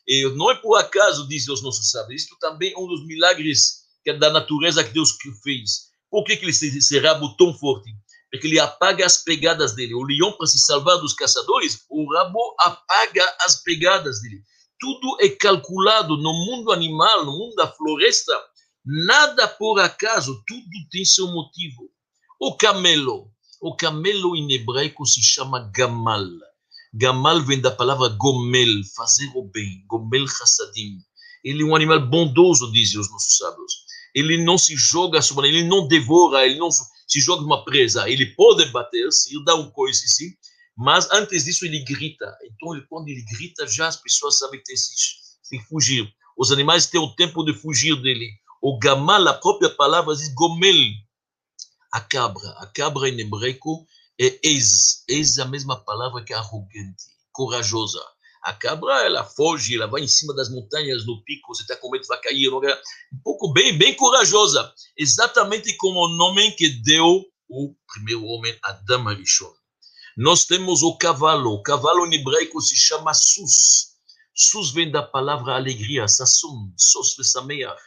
[0.06, 3.86] E não é por acaso, dizem os nossos sábios, isto também é um dos milagres
[4.18, 5.88] da natureza que Deus fez.
[6.10, 7.90] Por que, que ele tem esse rabo tão forte?
[8.30, 9.94] Porque ele apaga as pegadas dele.
[9.94, 14.42] O leão, para se salvar dos caçadores, o rabo apaga as pegadas dele.
[14.78, 18.32] Tudo é calculado no mundo animal, no mundo da floresta.
[18.84, 21.90] Nada por acaso, tudo tem seu motivo.
[22.40, 23.30] O camelo.
[23.60, 26.24] O camelo em hebraico se chama gamal.
[26.94, 29.84] Gamal vem da palavra gomel, fazer o bem.
[29.88, 30.98] Gomel chassadim.
[31.42, 35.62] Ele é um animal bondoso, dizem os nossos sábios ele não se joga sobre ele
[35.64, 36.70] não devora, ele não
[37.08, 38.08] se joga numa presa.
[38.08, 40.30] Ele pode bater, se ele dá um coice, sim,
[40.76, 42.36] mas antes disso ele grita.
[42.44, 44.72] Então, ele, quando ele grita, já as pessoas sabem que
[45.50, 46.08] tem que fugir.
[46.36, 48.30] Os animais têm o tempo de fugir dele.
[48.62, 50.76] O gamal, a própria palavra diz gomel.
[51.92, 52.48] A cabra.
[52.58, 53.86] A cabra em hebraico
[54.20, 55.02] é ez.
[55.08, 58.00] Ez é a mesma palavra que arrogante, corajosa.
[58.42, 61.90] A cabra, ela foge, ela vai em cima das montanhas, no pico, você está com
[61.90, 62.48] medo, vai cair.
[62.52, 62.60] Um
[63.22, 64.72] pouco bem, bem corajosa.
[64.96, 69.52] Exatamente como o nome que deu o primeiro homem, Adam Arishon.
[70.16, 71.52] Nós temos o cavalo.
[71.52, 73.96] O cavalo em hebraico se chama sus.
[74.34, 77.80] Sus vem da palavra alegria, sassun, sos vesameach.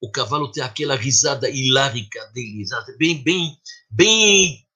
[0.00, 2.64] O cavalo tem aquela risada hilárica dele,
[2.98, 3.58] bem, bem,
[3.90, 4.66] bem,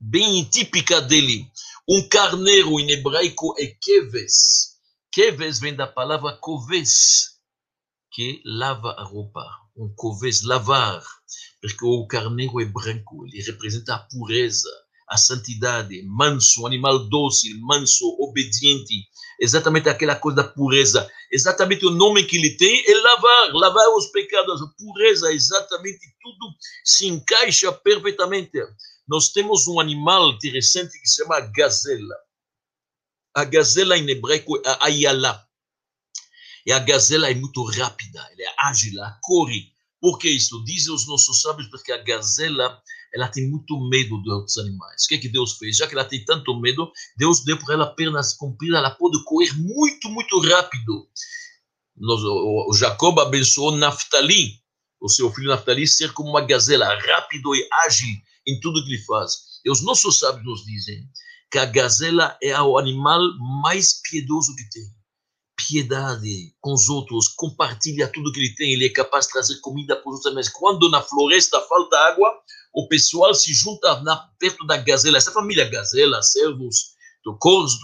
[0.00, 1.46] bem típica dele.
[1.88, 4.76] Um carneiro em hebraico é keves.
[5.10, 7.40] Keves vem da palavra coves,
[8.12, 9.44] que lava a roupa.
[9.76, 11.02] Um coves, lavar.
[11.60, 14.68] Porque o carneiro é branco, ele representa a pureza,
[15.08, 19.04] a santidade, manso, animal dócil, manso, obediente.
[19.40, 21.10] Exatamente aquela coisa da pureza.
[21.32, 24.62] Exatamente o nome que ele tem é lavar, lavar os pecados.
[24.62, 28.52] A pureza, exatamente tudo se encaixa perfeitamente
[29.08, 32.14] nós temos um animal interessante que se chama gazela.
[33.34, 35.46] A gazela em hebraico é a ayala.
[36.64, 39.72] E a gazela é muito rápida, ela é ágil, ela corre.
[40.00, 40.62] Por que isso?
[40.64, 42.80] Dizem os nossos sábios, porque a gazela
[43.14, 45.04] ela tem muito medo de outros animais.
[45.04, 45.76] O que, é que Deus fez?
[45.76, 49.52] Já que ela tem tanto medo, Deus deu para ela pernas compridas, ela pode correr
[49.54, 51.08] muito, muito rápido.
[51.98, 54.62] o Jacob abençoou Naftali,
[55.00, 59.02] o seu filho Naftali, ser como uma gazela, rápido e ágil em tudo que ele
[59.04, 59.60] faz.
[59.64, 61.08] E os nossos sábios nos dizem
[61.50, 63.20] que a gazela é o animal
[63.62, 64.84] mais piedoso que tem.
[65.54, 69.94] Piedade com os outros, compartilha tudo que ele tem, ele é capaz de trazer comida
[69.94, 70.48] para os outros animais.
[70.48, 72.32] Quando na floresta falta água,
[72.74, 76.94] o pessoal se junta na, perto da gazela, essa família gazela, servos,
[77.38, 77.78] corso,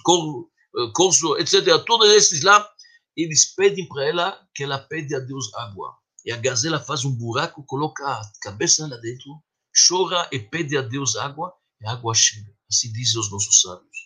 [0.77, 1.63] eh, corso, etc.
[1.87, 2.67] Todos esses lá,
[3.15, 5.95] eles pedem para ela que ela pede a Deus água.
[6.25, 9.41] E a gazela faz um buraco, coloca a cabeça lá dentro
[9.87, 12.53] chora e pede a Deus água, e a água chega.
[12.69, 13.99] Assim dizem os nossos sábios.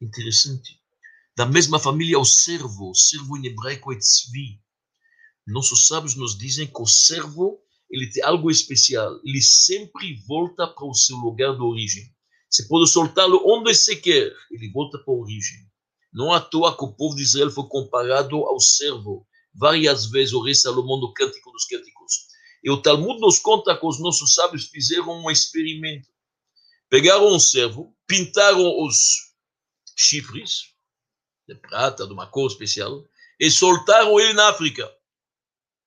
[0.00, 0.80] Interessante.
[1.36, 4.60] Da mesma família, o servo, o servo em hebraico é tzvi.
[5.46, 7.60] Nossos sábios nos dizem que o servo
[7.90, 9.20] ele tem algo especial.
[9.24, 12.04] Ele sempre volta para o seu lugar de origem.
[12.48, 15.58] Você pode soltá-lo onde você quer, ele volta para a origem.
[16.12, 19.26] Não à toa que o povo de Israel foi comparado ao servo.
[19.52, 21.93] Várias vezes o rei Salomão no Cântico dos Cânticos
[22.64, 26.08] e o Talmud nos conta que os nossos sábios fizeram um experimento.
[26.88, 29.34] Pegaram um servo, pintaram os
[29.94, 30.72] chifres
[31.46, 33.06] de prata, de uma cor especial,
[33.38, 34.90] e soltaram ele na África.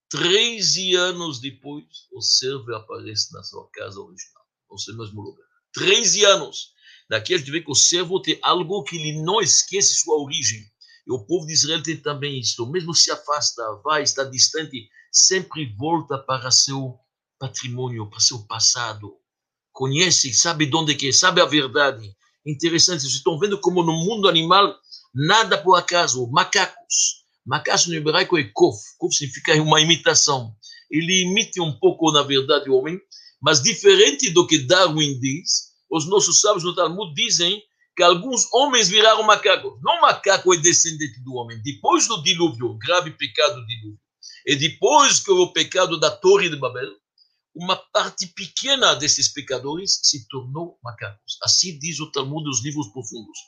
[0.07, 5.47] Treze anos depois, o servo aparece na sua casa original, no seu mesmo lugar.
[5.73, 6.73] Treze anos.
[7.09, 10.71] Daqui a gente vê que o servo tem algo que ele não esquece sua origem.
[11.07, 12.69] E o povo de Israel tem também isso.
[12.69, 16.99] Mesmo se afasta, vai, está distante, sempre volta para seu
[17.39, 19.15] patrimônio, para seu passado.
[19.71, 22.11] conhece, sabe de onde que é, sabe a verdade.
[22.45, 24.75] Interessante, vocês estão vendo como no mundo animal
[25.13, 26.27] nada por acaso.
[26.31, 27.25] Macacos.
[27.45, 28.77] Macacos no hebraico é kof.
[28.97, 30.53] Kof significa uma imitação.
[30.89, 32.99] Ele imita um pouco, na verdade, o homem,
[33.41, 37.61] mas diferente do que Darwin diz, os nossos sábios no Talmud dizem
[37.97, 39.73] que alguns homens viraram macacos.
[39.81, 41.59] Não macaco é descendente do homem.
[41.63, 43.99] Depois do dilúvio, grave pecado do dilúvio,
[44.45, 46.91] e depois que o pecado da Torre de Babel,
[47.55, 51.39] uma parte pequena desses pecadores se tornou macacos.
[51.41, 53.39] Assim diz o Talmud dos livros profundos.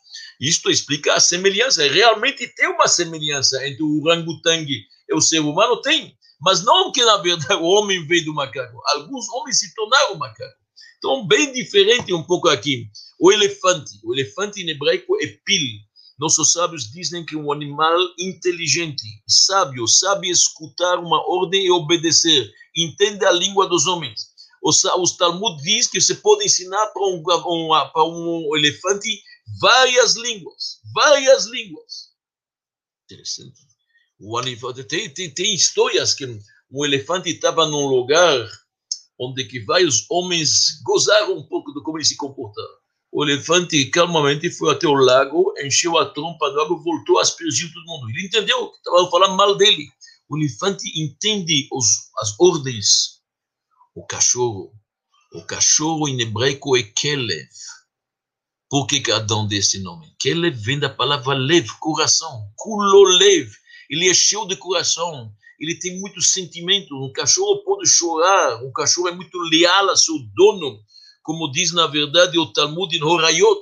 [0.41, 1.87] Isto explica a semelhança.
[1.87, 6.17] Realmente tem uma semelhança entre o orangotangue e o ser humano, tem.
[6.41, 8.81] Mas não que, na verdade, o homem veio do macaco.
[8.87, 10.57] Alguns homens se tornaram macacos.
[10.97, 12.89] Então, bem diferente um pouco aqui.
[13.19, 13.99] O elefante.
[14.03, 15.79] O elefante em hebraico é pil.
[16.17, 22.51] Nossos sábios dizem que é um animal inteligente, sábio, sabe escutar uma ordem e obedecer,
[22.75, 24.27] entende a língua dos homens.
[24.61, 29.21] Os, os Talmud diz que você pode ensinar para um, um, para um elefante
[29.61, 32.09] várias línguas, várias línguas.
[33.05, 33.61] Interessante.
[34.19, 36.25] O elefante, tem, tem, tem histórias que
[36.69, 38.45] o elefante estava num lugar
[39.17, 42.79] onde que vários homens gozaram um pouco de como ele se comportava.
[43.11, 47.71] O elefante calmamente foi até o lago, encheu a trompa do água, voltou a aspergir
[47.73, 48.09] todo mundo.
[48.09, 49.87] Ele entendeu que estavam falando mal dele.
[50.29, 53.19] O elefante entende os, as ordens.
[53.95, 54.71] O cachorro,
[55.33, 57.49] o cachorro em hebraico é Kelev.
[58.69, 60.13] Por que Adão deu esse nome?
[60.19, 62.51] Kelev vem da palavra lev, coração.
[62.55, 63.51] Kulolev.
[63.89, 65.33] Ele é cheio de coração.
[65.59, 66.95] Ele tem muito sentimento.
[66.95, 68.63] Um cachorro pode chorar.
[68.63, 70.79] Um cachorro é muito leal a seu dono
[71.23, 73.61] como diz na verdade o Talmud em Horayot,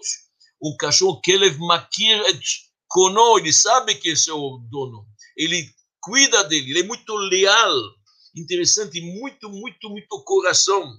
[0.61, 2.41] um cachorro Kelev Makir et
[2.87, 7.75] Kono, ele sabe que esse é o dono, ele cuida dele, ele é muito leal,
[8.35, 10.97] interessante, muito, muito, muito coração.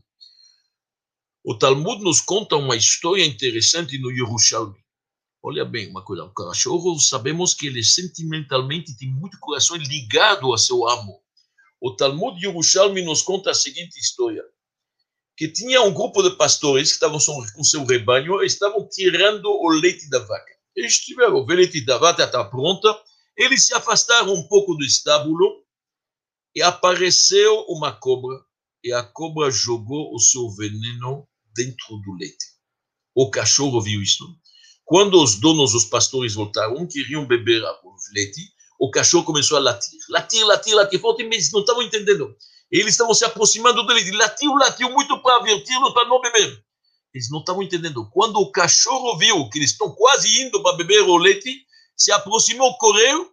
[1.44, 4.76] O Talmud nos conta uma história interessante no Yerushalmi.
[5.42, 10.58] Olha bem uma coisa, o cachorro sabemos que ele sentimentalmente tem muito coração ligado a
[10.58, 11.22] seu amo.
[11.80, 14.44] O Talmud Yerushalmi nos conta a seguinte história
[15.38, 17.20] que tinha um grupo de pastores que estavam
[17.54, 20.52] com seu rebanho e estavam tirando o leite da vaca.
[20.74, 22.88] Eles tiveram o leite da vaca está pronta,
[23.36, 25.64] eles se afastaram um pouco do estábulo
[26.56, 28.36] e apareceu uma cobra
[28.82, 31.24] e a cobra jogou o seu veneno
[31.54, 32.44] dentro do leite.
[33.14, 34.24] O cachorro viu isso.
[34.84, 38.40] Quando os donos, os pastores voltaram, queriam beber o leite,
[38.80, 42.36] o cachorro começou a latir, latir, latir, latir forte, mas não estavam entendendo.
[42.70, 44.00] Eles estavam se aproximando dele.
[44.00, 46.64] Ele latiu, latiu muito para averti-los para não beber.
[47.14, 48.08] Eles não estavam entendendo.
[48.10, 52.76] Quando o cachorro viu que eles estão quase indo para beber o leite, se aproximou,
[52.76, 53.32] correu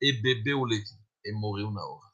[0.00, 0.90] e bebeu o leite.
[1.24, 2.06] E morreu na hora.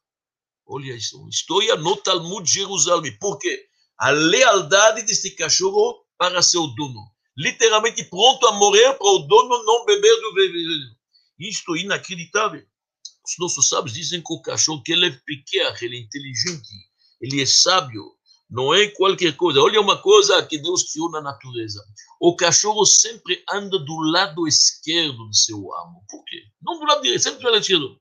[0.67, 1.29] Olha isso.
[1.29, 3.17] História no Talmud Jerusalém.
[3.19, 3.67] Por quê?
[3.99, 7.01] A lealdade deste cachorro para seu dono.
[7.37, 10.97] Literalmente pronto a morrer para o dono não beber do veneno.
[11.39, 12.65] Isto é inacreditável.
[13.25, 16.69] Os nossos sábios dizem que o cachorro, que ele é pequeno, ele é inteligente,
[17.21, 18.05] ele é sábio,
[18.51, 19.61] não é qualquer coisa.
[19.61, 21.83] Olha uma coisa que Deus criou na natureza.
[22.21, 26.05] O cachorro sempre anda do lado esquerdo do seu amo.
[26.09, 26.43] Por quê?
[26.61, 27.99] Não do lado direito, sempre do lado esquerdo.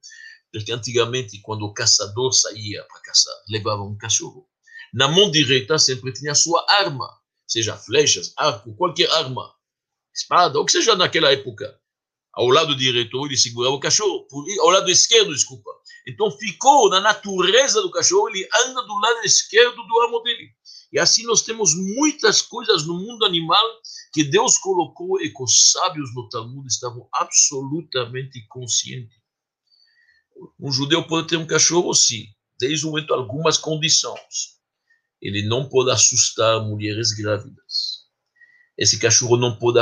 [0.52, 4.46] Porque antigamente, quando o caçador saía para caçar, levava um cachorro.
[4.94, 7.08] Na mão direita sempre tinha a sua arma,
[7.48, 9.54] seja flechas, arco, qualquer arma,
[10.14, 11.81] espada, ou que seja naquela época
[12.34, 14.28] ao lado direito ele segurava o cachorro,
[14.60, 15.70] ao lado esquerdo, desculpa.
[16.08, 20.50] Então ficou na natureza do cachorro, ele anda do lado esquerdo do amo dele.
[20.92, 23.64] E assim nós temos muitas coisas no mundo animal
[24.14, 29.16] que Deus colocou e que os sábios no Talmud estavam absolutamente conscientes.
[30.60, 32.26] Um judeu pode ter um cachorro, sim,
[32.60, 34.60] desde o momento algumas condições.
[35.22, 37.61] Ele não pode assustar mulheres grávidas
[38.82, 39.78] esse cachorro não pode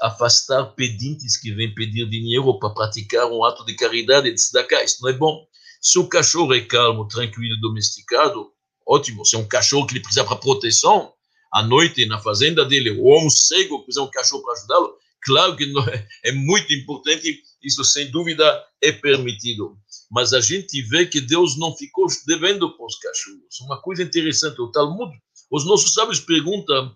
[0.00, 4.84] afastar pedintes que vêm pedir dinheiro para praticar um ato de caridade de tzedakah.
[4.84, 5.44] Isso não é bom.
[5.80, 8.52] Se o cachorro é calmo, tranquilo, domesticado,
[8.86, 9.24] ótimo.
[9.24, 11.12] Se é um cachorro que ele precisa para proteção,
[11.52, 14.94] à noite na fazenda dele, ou um cego que precisa de um cachorro para ajudá-lo,
[15.24, 19.76] claro que é, é muito importante, isso sem dúvida é permitido.
[20.12, 23.60] Mas a gente vê que Deus não ficou devendo para os cachorros.
[23.62, 25.12] Uma coisa interessante, o Talmud,
[25.50, 26.94] os nossos sábios perguntam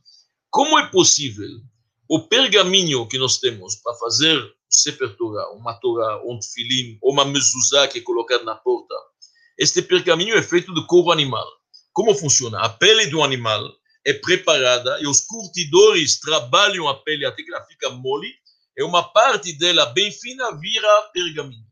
[0.50, 1.60] como é possível
[2.08, 7.24] o pergaminho que nós temos para fazer o Sefer Torah, uma Torah, um tefilim, uma
[7.24, 8.94] mezuzá que é colocada na porta,
[9.58, 11.46] este pergaminho é feito de couro animal.
[11.92, 12.60] Como funciona?
[12.60, 13.68] A pele do animal
[14.06, 18.32] é preparada e os curtidores trabalham a pele até que ela fica mole
[18.76, 21.66] e uma parte dela bem fina vira pergaminho.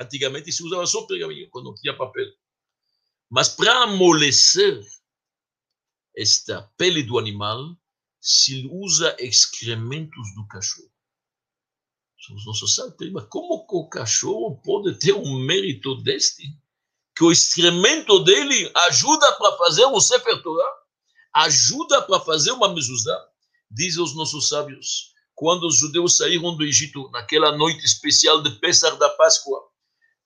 [0.00, 2.26] Antigamente se usava só pergaminho, quando não tinha papel.
[3.30, 4.82] Mas para amolecer
[6.16, 7.76] esta pele do animal
[8.20, 10.90] se usa excrementos do cachorro.
[12.34, 12.78] Os nossos
[13.12, 16.44] mas como o cachorro pode ter um mérito deste?
[17.16, 20.72] Que o excremento dele ajuda para fazer um Sefer Torah?
[21.34, 23.18] Ajuda para fazer uma mezuzá?
[23.70, 28.96] Dizem os nossos sábios, quando os judeus saíram do Egito, naquela noite especial de Pessar
[28.96, 29.70] da Páscoa,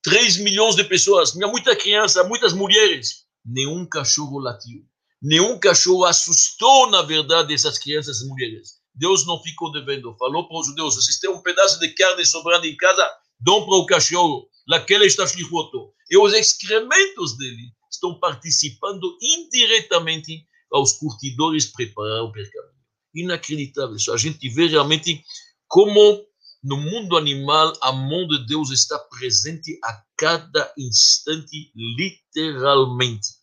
[0.03, 4.85] 3 milhões de pessoas, muita criança, muitas mulheres, nenhum cachorro latiu.
[5.25, 8.75] Nenhum cachorro assustou, na verdade, essas crianças e mulheres.
[8.95, 10.15] Deus não ficou devendo.
[10.19, 13.11] Falou para os judeus: vocês têm um pedaço de carne sobrando em casa,
[13.41, 14.47] dão para o cachorro.
[14.69, 15.95] Laquele está shlichoto.
[16.11, 22.75] E os excrementos dele estão participando indiretamente aos curtidores preparar o pergaminho.
[23.15, 24.13] Inacreditável isso.
[24.13, 25.25] A gente vê realmente
[25.67, 26.23] como
[26.63, 33.43] no mundo animal a mão de Deus está presente a cada instante, literalmente.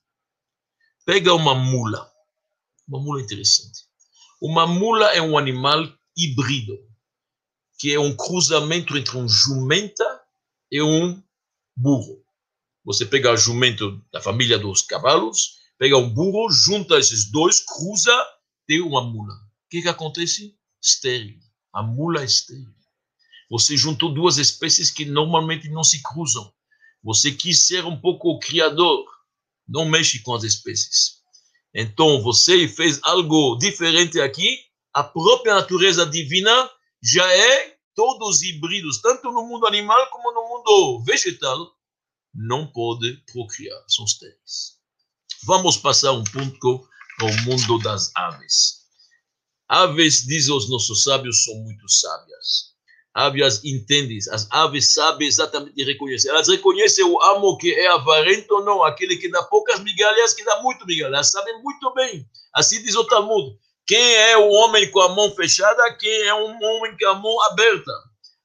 [1.06, 2.12] Pega uma mula,
[2.88, 3.86] uma mula interessante.
[4.40, 5.84] Uma mula é um animal
[6.16, 6.78] híbrido,
[7.80, 10.22] que é um cruzamento entre um jumenta
[10.72, 11.22] e um
[11.76, 12.24] burro.
[12.86, 18.16] Você pega o jumento da família dos cavalos, pega um burro, junta esses dois, cruza,
[18.68, 19.34] tem uma mula.
[19.34, 20.56] O que, que acontece?
[20.80, 21.40] Estéril.
[21.74, 22.74] A mula é estéril.
[23.50, 26.54] Você juntou duas espécies que normalmente não se cruzam.
[27.04, 29.06] Você quis ser um pouco o criador
[29.72, 31.22] não mexe com as espécies.
[31.74, 34.60] Então, você fez algo diferente aqui,
[34.94, 36.70] a própria natureza divina
[37.02, 41.72] já é todos híbridos, tanto no mundo animal como no mundo vegetal,
[42.34, 44.78] não pode procriar, são estéreis.
[45.46, 48.82] Vamos passar um para o mundo das aves.
[49.68, 52.71] Aves, dizem os nossos sábios, são muito sábias
[53.14, 56.30] aves entendem, as aves sabem exatamente reconhecer.
[56.30, 60.44] Elas reconhecem o amo que é avarento ou não, aquele que dá poucas migalhas, que
[60.44, 61.14] dá muito migalhas.
[61.14, 62.26] Elas sabem muito bem.
[62.54, 63.58] Assim diz o Talmud.
[63.86, 67.42] Quem é o homem com a mão fechada, quem é um homem com a mão
[67.44, 67.92] aberta.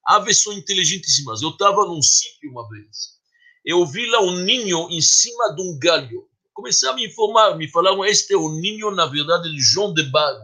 [0.05, 1.43] Aves são inteligentíssimas.
[1.43, 3.17] Eu estava num sítio uma vez.
[3.65, 6.29] Eu vi lá um ninho em cima de um galho.
[6.53, 10.03] Comecei a me informar, me falaram, este é o ninho, na verdade, de João de
[10.05, 10.41] Bago.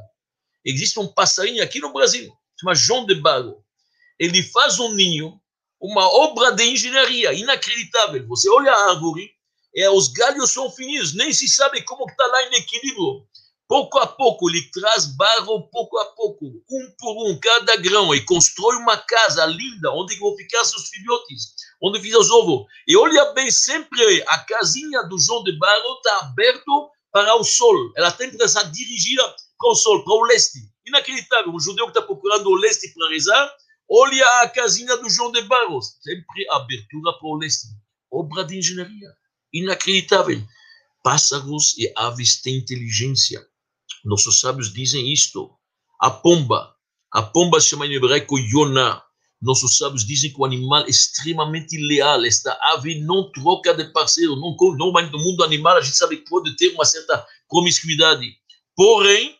[0.64, 3.61] Existe um passarinho aqui no Brasil, chama João de Bago
[4.22, 5.40] ele faz um ninho,
[5.80, 8.24] uma obra de engenharia inacreditável.
[8.28, 9.28] Você olha a árvore,
[9.74, 13.26] e os galhos são fininhos, nem se sabe como está lá em equilíbrio.
[13.66, 18.24] Pouco a pouco, ele traz barro, pouco a pouco, um por um, cada grão, e
[18.24, 22.66] constrói uma casa linda, onde vão ficar seus filhotes, onde fica os ovos.
[22.86, 27.92] E olha bem, sempre a casinha do João de Barro está aberto para o sol.
[27.96, 29.22] Ela tem que estar dirigida
[29.58, 30.60] para o sol, para o leste.
[30.86, 31.52] Inacreditável.
[31.52, 33.52] Um judeu que está procurando o leste para rezar,
[33.94, 37.68] Olha a casinha do João de Barros, sempre abertura para o leste.
[38.10, 39.10] Obra de engenharia.
[39.52, 40.42] Inacreditável.
[41.04, 43.46] Pássaros e aves têm inteligência.
[44.02, 45.54] Nossos sábios dizem isto.
[46.00, 46.74] A pomba.
[47.12, 49.04] A pomba se chama em hebraico Yonah.
[49.42, 52.24] Nossos sábios dizem que o animal é extremamente leal.
[52.24, 54.36] Esta ave não troca de parceiro.
[54.36, 58.26] Não, normalmente no mundo animal a gente sabe que pode ter uma certa promiscuidade.
[58.74, 59.36] Porém,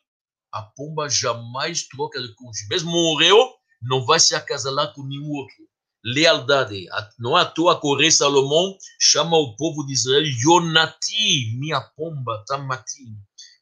[0.53, 2.68] a pomba jamais troca de cônjuge.
[2.68, 5.57] Mesmo morreu, não vai se acasalar com nenhum outro.
[6.05, 6.87] Lealdade.
[7.18, 12.45] Não à toa que o rei Salomão chama o povo de Israel Yonati, minha pomba,
[12.47, 13.05] Tamati.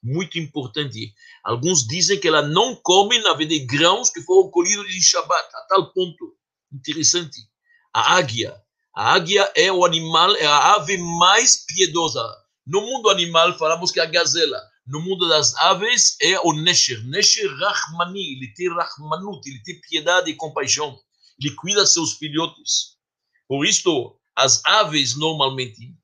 [0.03, 1.13] Muito importante.
[1.45, 5.61] Alguns dizem que ela não come, na verdade, grãos que foram colhidos em Shabbat, a
[5.69, 6.35] tal ponto.
[6.73, 7.39] Interessante.
[7.93, 8.59] A águia.
[8.95, 12.25] A águia é o animal, é a ave mais piedosa.
[12.67, 17.03] No mundo animal, falamos que é a gazela no mundo das aves é o Nesher.
[17.07, 20.99] Nesher Rahmani, ele tem Rahmanut, ele tem piedade e compaixão.
[21.41, 22.97] Ele cuida seus filhotes.
[23.47, 25.95] Por isso, as aves normalmente,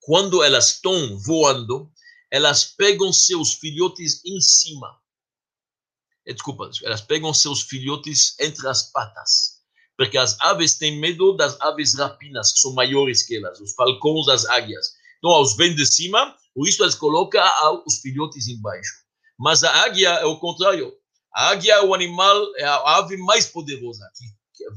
[0.00, 1.90] quando elas estão voando,
[2.30, 4.98] elas pegam seus filhotes em cima.
[6.26, 9.62] Eh, desculpa, elas pegam seus filhotes entre as patas.
[9.96, 14.26] Porque as aves têm medo das aves rapinas, que são maiores que elas, os falcões,
[14.26, 14.92] as águias.
[15.18, 17.42] Então, elas vêm de cima por isso eles colocam
[17.86, 18.92] os filhotes embaixo.
[19.38, 20.92] Mas a águia é o contrário.
[21.34, 24.24] A águia é o animal, é a ave mais poderosa, que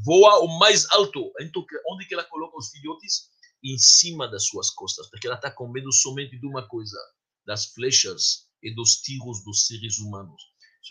[0.04, 1.32] voa o mais alto.
[1.40, 3.30] Então, onde que ela coloca os filhotes?
[3.64, 6.96] Em cima das suas costas, porque ela está com medo somente de uma coisa,
[7.46, 10.42] das flechas e dos tiros dos seres humanos.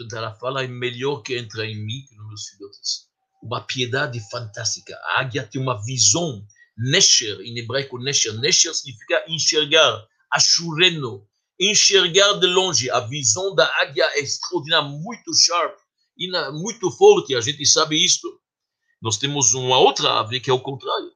[0.00, 3.06] Então ela fala, é melhor que entrar em mim que nos meus filhotes.
[3.42, 4.96] Uma piedade fantástica.
[4.96, 6.44] A águia tem uma visão,
[6.76, 8.34] Nesher, em hebraico Nesher.
[8.40, 11.26] Nesher significa enxergar achureno,
[11.58, 12.90] enxergar de longe.
[12.90, 15.76] A visão da águia é extraordinária, muito sharp,
[16.52, 18.28] muito forte, a gente sabe isto.
[19.00, 21.12] Nós temos uma outra ave que é o contrário,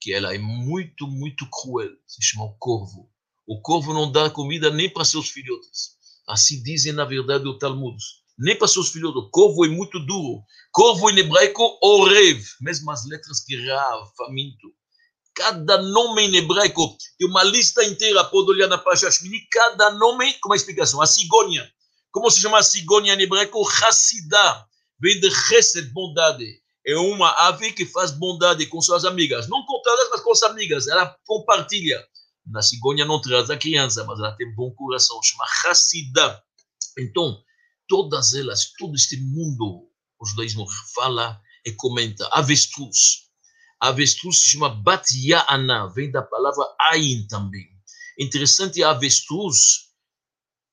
[0.00, 3.10] que ela é muito, muito cruel, se chama o corvo.
[3.46, 5.94] O corvo não dá comida nem para seus filhotes.
[6.26, 7.96] Assim dizem, na verdade, o Talmud.
[8.38, 10.42] Nem para seus filhos, o corvo é muito duro.
[10.72, 12.42] Corvo em hebraico, orev.
[12.60, 14.74] Mesmo as letras que rav, faminto.
[15.34, 20.32] Cada nome em hebraico, tem uma lista inteira, pode olhar na Pasha Shmini, cada nome
[20.34, 21.02] com uma explicação.
[21.02, 21.68] A cigônia.
[22.12, 23.66] Como se chama a cigônia em hebraico?
[23.68, 24.64] Hassidah.
[25.00, 26.62] Vem de chesed, bondade.
[26.86, 29.48] É uma ave que faz bondade com suas amigas.
[29.48, 30.86] Não com todas, mas com as amigas.
[30.86, 32.06] Ela compartilha.
[32.46, 35.20] Na cigônia não traz a criança, mas ela tem bom coração.
[35.22, 36.42] Chama Hassidah.
[36.98, 37.42] Então,
[37.88, 39.88] todas elas, todo este mundo,
[40.20, 42.28] o judaísmo fala e comenta.
[42.30, 43.24] Avestruz.
[43.88, 47.68] Avestruz se chama Bat Ya'ana, vem da palavra Ain também.
[48.18, 49.90] Interessante, a avestruz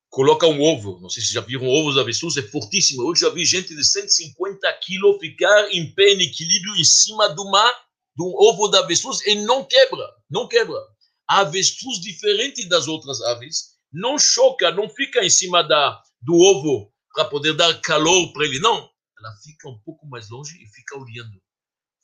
[0.10, 0.98] coloca um ovo.
[1.02, 3.02] Não sei se já viram ovos de avestruz, é fortíssimo.
[3.02, 7.42] Eu já vi gente de 150 quilos ficar em pé, em equilíbrio, em cima de,
[7.42, 7.70] uma,
[8.16, 10.80] de um ovo de avestruz e não quebra, não quebra.
[11.28, 16.94] A avestruz, diferente das outras aves, não choca, não fica em cima da, do ovo
[17.14, 18.60] para poder dar calor para ele.
[18.60, 18.90] Não,
[19.20, 21.42] ela fica um pouco mais longe e fica olhando.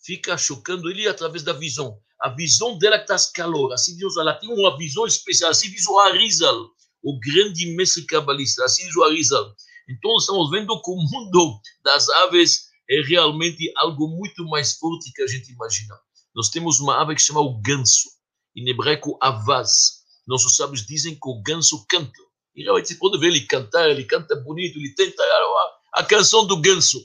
[0.08, 1.99] Fica chocando ele através da visão.
[2.22, 3.74] A visão dela que traz calor.
[3.74, 5.51] Assim diz, ela tem uma visão especial.
[5.51, 6.72] Assim diz o Arizal,
[7.03, 8.64] o grande mestre cabalista.
[8.64, 9.53] Assim diz o Arizal.
[9.89, 15.24] Então, estamos vendo que o mundo das aves é realmente algo muito mais forte que
[15.24, 15.99] a gente imagina.
[16.34, 18.08] Nós temos uma ave que se chama o ganso.
[18.55, 20.03] Em hebraico, avaz.
[20.26, 22.22] Nossos sábios dizem que o ganso canta.
[22.55, 25.22] E realmente você pode ver ele cantar, ele canta bonito, ele tenta
[25.95, 26.97] a canção do ganso.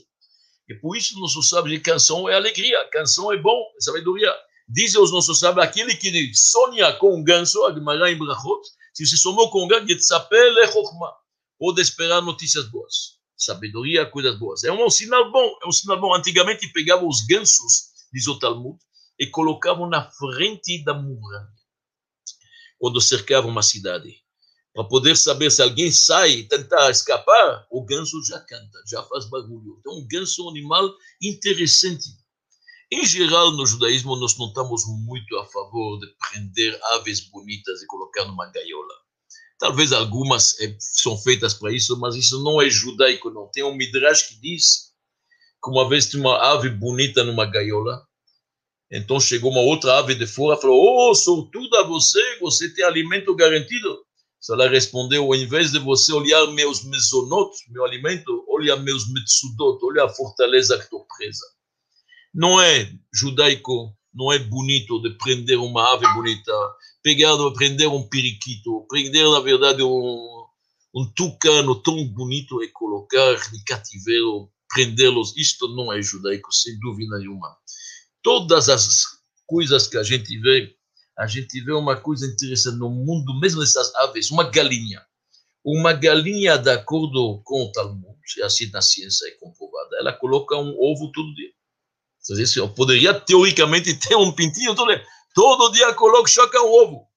[0.69, 4.33] E por isso nossos sábios de canção é alegria, canção é bom, é sabedoria.
[4.67, 8.61] Dizem os nossos sábios, aquele que sonha com um ganso, a Gemara em Brachot,
[8.93, 11.13] se você sonhou com um ganso, Yetzapel Chokhmah,
[11.59, 13.19] pode esperar notícias boas.
[13.35, 14.63] Sabedoria, coisas boas.
[14.63, 16.15] É um sinal bom, é um sinal bom.
[16.15, 18.79] Antigamente pegavam os gansos, diz o Talmud,
[19.19, 21.47] e colocavam na frente da muralha,
[22.79, 24.22] quando cercavam uma cidade
[24.73, 29.25] para poder saber se alguém sai e tentar escapar, o ganso já canta, já faz
[29.29, 29.77] barulho.
[29.79, 32.09] Então, o ganso é um animal interessante.
[32.91, 37.87] Em geral, no judaísmo, nós não estamos muito a favor de prender aves bonitas e
[37.87, 38.93] colocar numa gaiola.
[39.59, 43.49] Talvez algumas é, são feitas para isso, mas isso não é judaico, não.
[43.51, 44.91] Tem um midrash que diz
[45.63, 48.05] que uma vez tinha uma ave bonita numa gaiola,
[48.91, 53.33] então chegou uma outra ave de fora e falou: Oh, sortuda você, você tem alimento
[53.35, 54.05] garantido.
[54.43, 59.79] Se ela respondeu, ao invés de você olhar meus mesonotos, meu alimento, olha meus metsudot,
[59.85, 61.45] olha a fortaleza que estou presa.
[62.33, 66.51] Não é judaico, não é bonito de prender uma ave bonita,
[67.01, 70.45] pegar, prender um periquito, prender, na verdade, um,
[70.93, 75.33] um tucano tão bonito e colocar em cativeiro, prendê-los.
[75.37, 77.55] Isto não é judaico, sem dúvida nenhuma.
[78.21, 79.03] Todas as
[79.47, 80.75] coisas que a gente vê
[81.17, 85.01] a gente vê uma coisa interessante no mundo, mesmo dessas aves, uma galinha.
[85.63, 90.75] Uma galinha, de acordo com o Talmud, assim na ciência é comprovada, ela coloca um
[90.79, 91.51] ovo todo dia.
[92.25, 95.05] Quer dizer, eu poderia, teoricamente, ter um pintinho todo dia.
[95.35, 97.07] Todo dia coloca, choca um ovo.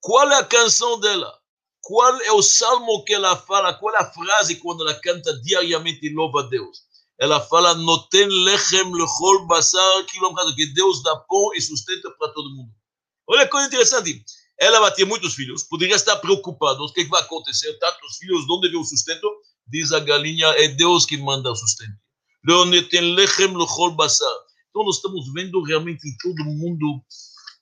[0.00, 1.32] Qual é a canção dela?
[1.80, 3.74] Qual é o salmo que ela fala?
[3.74, 6.86] Qual é a frase quando ela canta diariamente louva a Deus?
[7.18, 12.70] Ela fala, noten lechem lechol basar, que Deus dá pão e sustenta para todo mundo.
[13.28, 14.24] Olha que coisa interessante.
[14.58, 16.80] Ela ter muitos filhos, poderia estar preocupada.
[16.82, 17.72] O que, vai acontecer?
[17.78, 19.28] Tantos filhos, de onde vem o sustento?
[19.66, 21.92] Diz a galinha, é Deus que manda o sustento.
[22.48, 22.64] Então,
[24.84, 27.02] nós estamos vendo realmente em todo mundo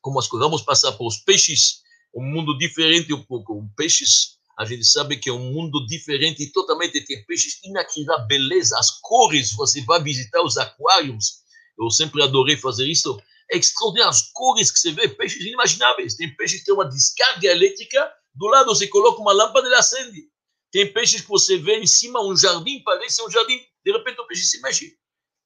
[0.00, 0.46] como as coisas.
[0.46, 1.80] Vamos passar para os peixes,
[2.14, 3.54] um mundo diferente um pouco.
[3.54, 8.78] Um peixes, a gente sabe que é um mundo diferente totalmente tem peixes inacreditável, beleza,
[8.78, 9.52] as cores.
[9.52, 11.42] Você vai visitar os aquários.
[11.78, 13.18] Eu sempre adorei fazer isso
[13.50, 14.10] é extraordinário.
[14.10, 16.14] As cores que você vê, peixes inimagináveis.
[16.14, 19.76] Tem peixes que tem uma descarga elétrica, do lado você coloca uma lâmpada e ele
[19.76, 20.28] acende.
[20.72, 24.26] Tem peixes que você vê em cima, um jardim, parece um jardim, de repente o
[24.26, 24.96] peixe se mexe.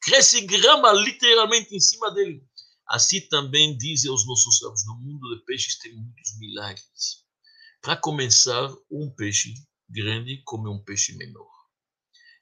[0.01, 2.42] Cresce grama literalmente em cima dele.
[2.88, 7.26] Assim também dizem os nossos sábios, no mundo de peixes tem muitos milagres.
[7.82, 9.53] Para começar, um peixe
[9.88, 11.49] grande come um peixe menor.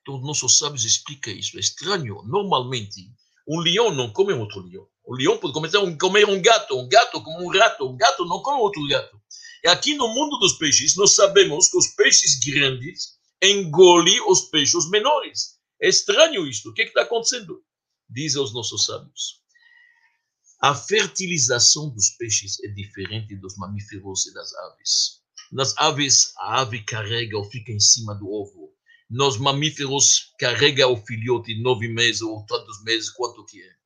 [0.00, 1.56] Então, os nossos sábios explicam isso.
[1.56, 2.22] É estranho.
[2.22, 3.12] Normalmente,
[3.48, 4.88] um leão não come outro leão.
[5.06, 8.24] O leão pode começar a comer um gato, um gato como um rato, um gato
[8.24, 9.16] não come outro gato.
[9.64, 14.90] E aqui no mundo dos peixes, nós sabemos que os peixes grandes engolem os peixes
[14.90, 15.56] menores.
[15.80, 16.70] É estranho isto.
[16.70, 17.62] O que é está acontecendo?
[18.10, 19.40] Dizem os nossos sábios.
[20.60, 25.20] A fertilização dos peixes é diferente dos mamíferos e das aves.
[25.52, 28.74] Nas aves, a ave carrega ou fica em cima do ovo.
[29.08, 33.76] Nos mamíferos, carrega o filhote nove meses ou tantos meses, quanto que é.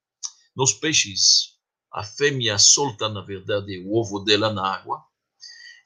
[0.60, 1.54] Nos peixes,
[1.90, 5.02] a fêmea solta, na verdade, o ovo dela na água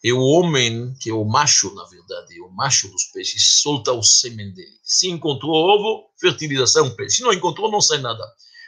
[0.03, 4.03] E o homem, que é o macho, na verdade, o macho dos peixes, solta o
[4.03, 4.77] sêmen dele.
[4.83, 7.19] Se encontrou ovo, fertilização é peixe.
[7.19, 8.25] Se não encontrou, não sai nada.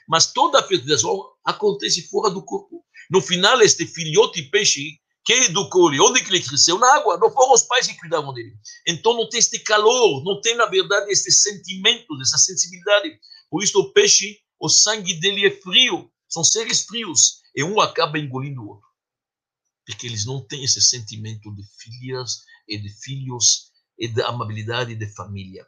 [0.08, 2.84] Mas toda a fertilização acontece fora do corpo.
[3.10, 6.78] No final, este filhote peixe que educou ele, onde que ele cresceu?
[6.78, 8.52] Na água, não foram os pais que cuidavam dele.
[8.86, 13.18] Então não tem este calor, não tem, na verdade, este sentimento, essa sensibilidade.
[13.50, 18.18] Por isso o peixe, o sangue dele é frio, são seres frios, e um acaba
[18.18, 18.88] engolindo o outro.
[19.86, 25.14] Porque eles não têm esse sentimento de filhas e de filhos e de amabilidade de
[25.14, 25.66] família.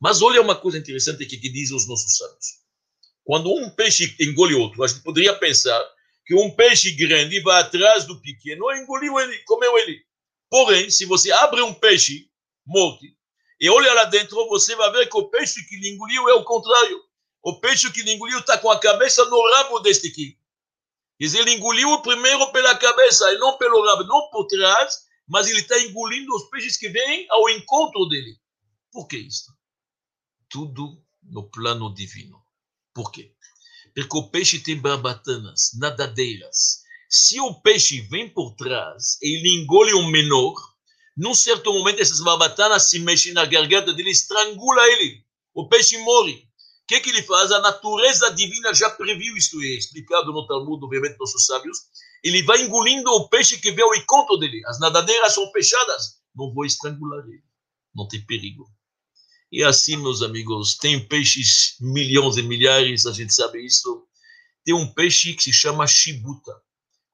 [0.00, 2.46] Mas olha uma coisa interessante que, que dizem os nossos sábios.
[3.22, 5.80] Quando um peixe engole outro, a gente poderia pensar
[6.26, 10.00] que um peixe grande vai atrás do pequeno, engoliu ele, comeu ele.
[10.48, 12.28] Porém, se você abre um peixe
[12.66, 13.04] morto
[13.60, 16.44] e olha lá dentro, você vai ver que o peixe que lhe engoliu é o
[16.44, 16.98] contrário.
[17.42, 20.38] O peixe que lhe engoliu está com a cabeça no rabo deste aqui.
[21.18, 25.60] Dizer, ele engoliu primeiro pela cabeça e não pelo rabo, não por trás, mas ele
[25.60, 28.38] está engolindo os peixes que vêm ao encontro dele.
[28.92, 29.52] Por que isso?
[30.48, 32.42] Tudo no plano divino.
[32.92, 33.34] Por quê?
[33.94, 36.82] porque o peixe tem barbatanas, nadadeiras.
[37.08, 40.54] Se o peixe vem por trás e ele engole um menor,
[41.16, 45.24] num certo momento essas barbatanas se mexem na garganta dele, estrangula ele.
[45.52, 46.48] O peixe morre.
[46.90, 47.52] O que, que ele faz?
[47.52, 51.78] A natureza divina já previu isto, é explicado no Talmud, obviamente, nossos sábios.
[52.20, 54.60] Ele vai engolindo o peixe que vem ao encontro dele.
[54.66, 56.20] As nadadeiras são fechadas.
[56.34, 57.44] Não vou estrangular ele.
[57.94, 58.68] Não tem perigo.
[59.52, 64.04] E assim, meus amigos, tem peixes milhões e milhares, a gente sabe isso.
[64.64, 66.60] Tem um peixe que se chama Shibuta.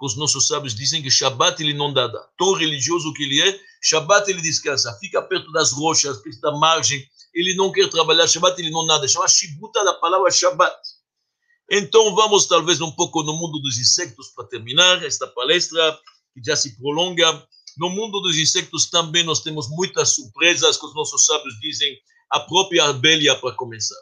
[0.00, 2.18] Os nossos sábios dizem que Shabat ele não nada.
[2.38, 4.96] Tão religioso que ele é, Shabat ele descansa.
[5.00, 7.06] Fica perto das rochas, perto da margem.
[7.36, 8.26] Ele não quer trabalhar.
[8.26, 9.06] Shabat ele não nada.
[9.06, 10.74] Chama Shibuta da palavra Shabat.
[11.70, 16.00] Então vamos talvez um pouco no mundo dos insectos para terminar esta palestra
[16.32, 17.46] que já se prolonga.
[17.76, 21.94] No mundo dos insectos também nós temos muitas surpresas que os nossos sábios dizem
[22.30, 24.00] a própria abelha para começar.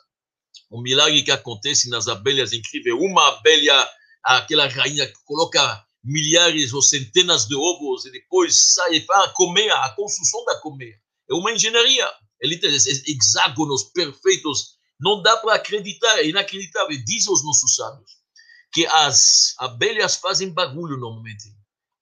[0.70, 2.98] O milagre que acontece nas abelhas é incrível.
[3.00, 3.88] Uma abelha,
[4.22, 9.90] aquela rainha que coloca milhares ou centenas de ovos e depois sai para comer, a
[9.96, 10.96] construção da colmeia.
[11.28, 12.06] É uma engenharia.
[12.40, 14.76] Ele tem hexágonos perfeitos.
[15.00, 16.96] Não dá para acreditar, é inacreditável.
[17.04, 18.24] Dizem os nossos sábios
[18.72, 21.44] que as abelhas fazem barulho normalmente.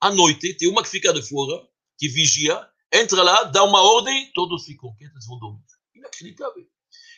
[0.00, 1.62] À noite, tem uma que fica de fora,
[1.98, 5.62] que vigia, entra lá, dá uma ordem, todos ficam quietos, vão dormir
[5.94, 6.66] inacreditável.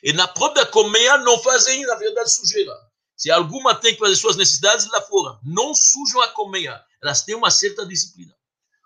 [0.03, 2.75] E na própria colmeia não fazem, na verdade, sujeira.
[3.17, 6.85] Se alguma tem que fazer suas necessidades lá fora, não sujam a colmeia.
[7.03, 8.35] Elas têm uma certa disciplina.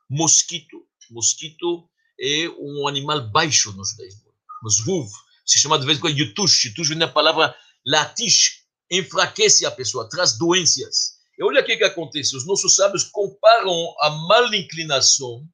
[0.08, 0.86] Mosquito.
[1.10, 1.88] Mosquito
[2.20, 4.28] é um animal baixo no judaísmo.
[4.68, 5.08] Zvuv.
[5.44, 6.66] Se chama de vez em quando yutush.
[6.66, 7.54] Yutush vem da palavra
[7.86, 8.64] latish.
[8.90, 11.18] Enfraquece a pessoa, traz doenças.
[11.38, 12.36] E olha o que, que acontece.
[12.36, 15.46] Os nossos sábios comparam a mal inclinação,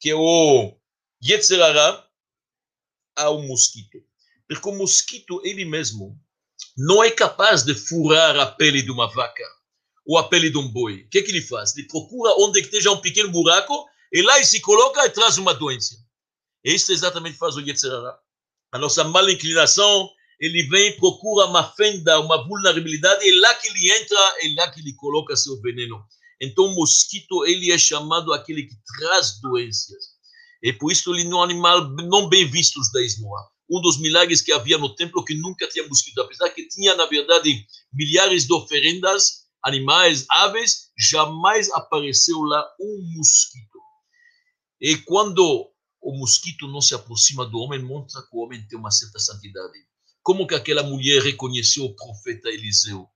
[0.00, 0.74] que é o
[1.22, 2.04] Yetzerara,
[3.14, 3.98] ao mosquito.
[4.48, 6.18] Porque o mosquito, ele mesmo,
[6.76, 9.44] não é capaz de furar a pele de uma vaca
[10.06, 11.02] ou a pele de um boi.
[11.02, 11.76] O que, é que ele faz?
[11.76, 15.52] Ele procura onde esteja um pequeno buraco e lá ele se coloca e traz uma
[15.52, 15.96] doença.
[16.64, 18.18] E isso exatamente faz o Yetzirah.
[18.72, 23.90] A nossa mal inclinação, ele vem, procura uma fenda, uma vulnerabilidade, e lá que ele
[23.92, 26.04] entra, é lá que ele coloca seu veneno.
[26.40, 30.18] Então, o mosquito, ele é chamado aquele que traz doenças.
[30.62, 33.48] E por isso ele é um animal não bem visto da Esmoa.
[33.70, 37.06] Um dos milagres que havia no templo que nunca tinha mosquito, apesar que tinha, na
[37.06, 43.78] verdade, milhares de oferendas, animais, aves, jamais apareceu lá um mosquito.
[44.80, 45.70] E quando
[46.08, 49.78] o mosquito não se aproxima do homem, mostra que o homem tem uma certa santidade.
[50.22, 53.06] Como que aquela mulher reconheceu o profeta Eliseu?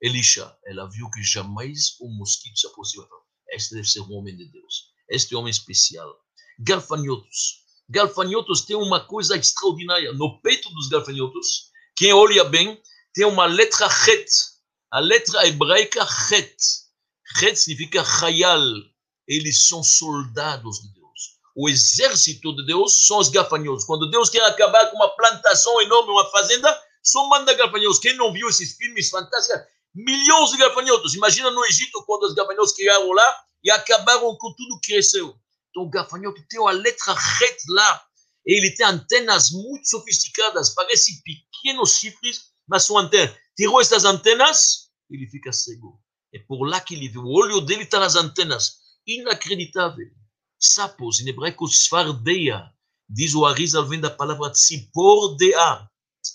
[0.00, 3.08] Elisha, ela viu que jamais um mosquito se aproxima.
[3.48, 4.90] Este deve ser um homem de Deus.
[5.08, 6.14] Este homem especial
[6.58, 7.64] gafanhotos.
[7.88, 10.12] Gafanhotos tem uma coisa extraordinária.
[10.12, 12.80] No peito dos gafanhotos, quem olha bem,
[13.12, 14.28] tem uma letra Het.
[14.90, 16.56] A letra hebraica Het.
[17.40, 18.64] Het significa Hayal.
[19.26, 21.03] Eles são soldados de Deus.
[21.54, 23.84] O exército de Deus são os gafanhotos.
[23.84, 28.00] Quando Deus quer acabar com uma plantação enorme, uma fazenda, só manda gafanhotos.
[28.00, 29.62] Quem não viu esses filmes fantásticos?
[29.94, 31.14] Milhões de gafanhotos.
[31.14, 35.36] Imagina no Egito, quando os gafanhotos criaram lá e acabaram com tudo que cresceu.
[35.70, 38.04] Então, o gafanhoto tem a letra Het lá.
[38.44, 43.34] Ele tem antenas muito sofisticadas, parece pequenos chifres, mas são antenas.
[43.56, 46.00] Tirou essas antenas, ele fica cego.
[46.34, 47.18] É por lá que ele vê.
[47.18, 48.78] O olho dele está nas antenas.
[49.06, 50.06] Inacreditável.
[50.66, 52.72] Sapos, em hebraico, svardeia.
[53.06, 55.86] Diz o Arizal, vem da palavra tzipordea.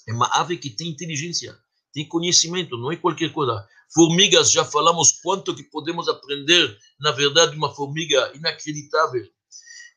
[0.07, 1.57] É uma ave que tem inteligência,
[1.91, 3.67] tem conhecimento, não é qualquer coisa.
[3.91, 9.27] Formigas, já falamos quanto que podemos aprender, na verdade, uma formiga inacreditável.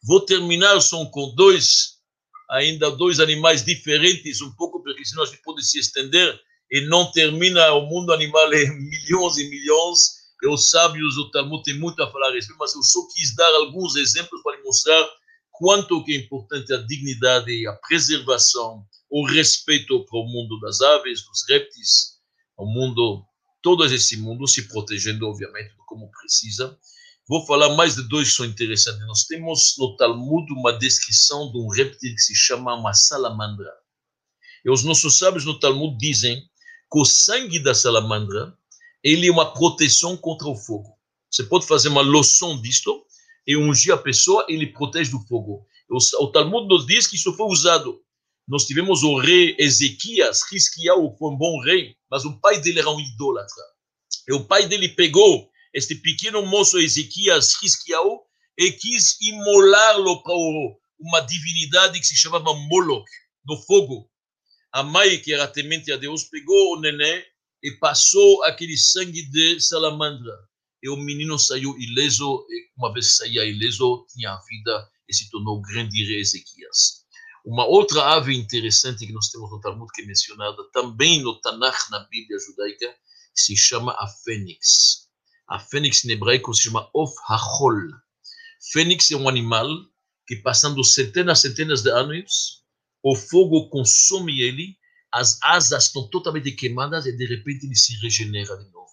[0.03, 1.99] Vou terminar só com dois,
[2.51, 7.13] ainda dois animais diferentes, um pouco, porque senão a gente pode se estender e não
[7.13, 10.22] termina o mundo animal em milhões e milhões.
[10.45, 13.55] Os sábios do Talmud têm muito a falar a respeito, mas eu só quis dar
[13.57, 15.09] alguns exemplos para mostrar
[15.53, 21.25] quanto que é importante a dignidade, a preservação, o respeito para o mundo das aves,
[21.25, 22.19] dos répteis,
[22.57, 23.25] o mundo,
[23.63, 26.77] todo esse mundo se protegendo, obviamente, como precisa.
[27.29, 29.07] Vou falar mais de dois que são interessantes.
[29.07, 33.71] Nós temos no Talmud uma descrição de um réptil que se chama uma salamandra.
[34.65, 38.57] E os nossos sábios no Talmud dizem que o sangue da salamandra
[39.03, 40.97] ele é uma proteção contra o fogo.
[41.31, 43.05] Você pode fazer uma loção disto
[43.47, 45.67] e ungir a pessoa, ele protege do fogo.
[45.89, 48.01] O, o Talmud nos diz que isso foi usado.
[48.47, 52.91] Nós tivemos o rei Ezequias, Risquiao foi um bom rei, mas o pai dele era
[52.91, 53.65] um idólatra.
[54.29, 58.23] E o pai dele pegou este pequeno moço Ezequias, Risquiao,
[58.59, 60.35] e quis imolá-lo para
[61.01, 63.11] uma divindade que se chamava Moloch,
[63.47, 64.09] no fogo.
[64.73, 67.25] A mãe, que era temente a Deus, pegou o neném
[67.63, 70.33] e passou aquele sangue de salamandra.
[70.83, 75.63] E o menino saiu ileso, e uma vez saía ileso, tinha vida e se tornou
[75.63, 77.03] grande rei Ezequias.
[77.45, 81.91] Uma outra ave interessante que nós temos no Talmud, que é mencionada também no Tanakh,
[81.91, 82.95] na Bíblia judaica,
[83.35, 85.09] se chama a fênix.
[85.49, 87.79] A fênix em hebraico se chama Of Hachol.
[88.73, 89.69] Fênix é um animal
[90.27, 92.63] que, passando centenas e centenas de anos,
[93.03, 94.77] o fogo consome ele,
[95.13, 98.91] as asas estão totalmente queimadas e de repente ele se regenera de novo.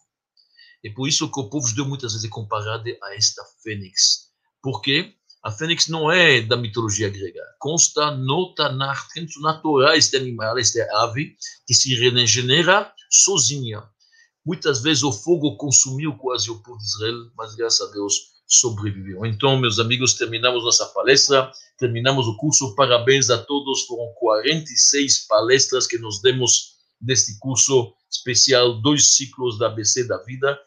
[0.83, 4.29] É por isso que o povo judeu muitas vezes é comparado a esta fênix.
[4.61, 5.13] Por quê?
[5.43, 7.41] A fênix não é da mitologia grega.
[7.59, 9.07] Consta no Tanakh,
[9.41, 13.81] na Torá, este animal, esta ave, que se regenera sozinha.
[14.45, 18.13] Muitas vezes o fogo consumiu quase o povo de Israel, mas graças a Deus
[18.49, 19.25] sobreviveu.
[19.25, 22.73] Então, meus amigos, terminamos nossa palestra, terminamos o curso.
[22.75, 23.85] Parabéns a todos.
[23.85, 30.59] Foram 46 palestras que nos demos neste curso especial, dois ciclos da ABC da vida.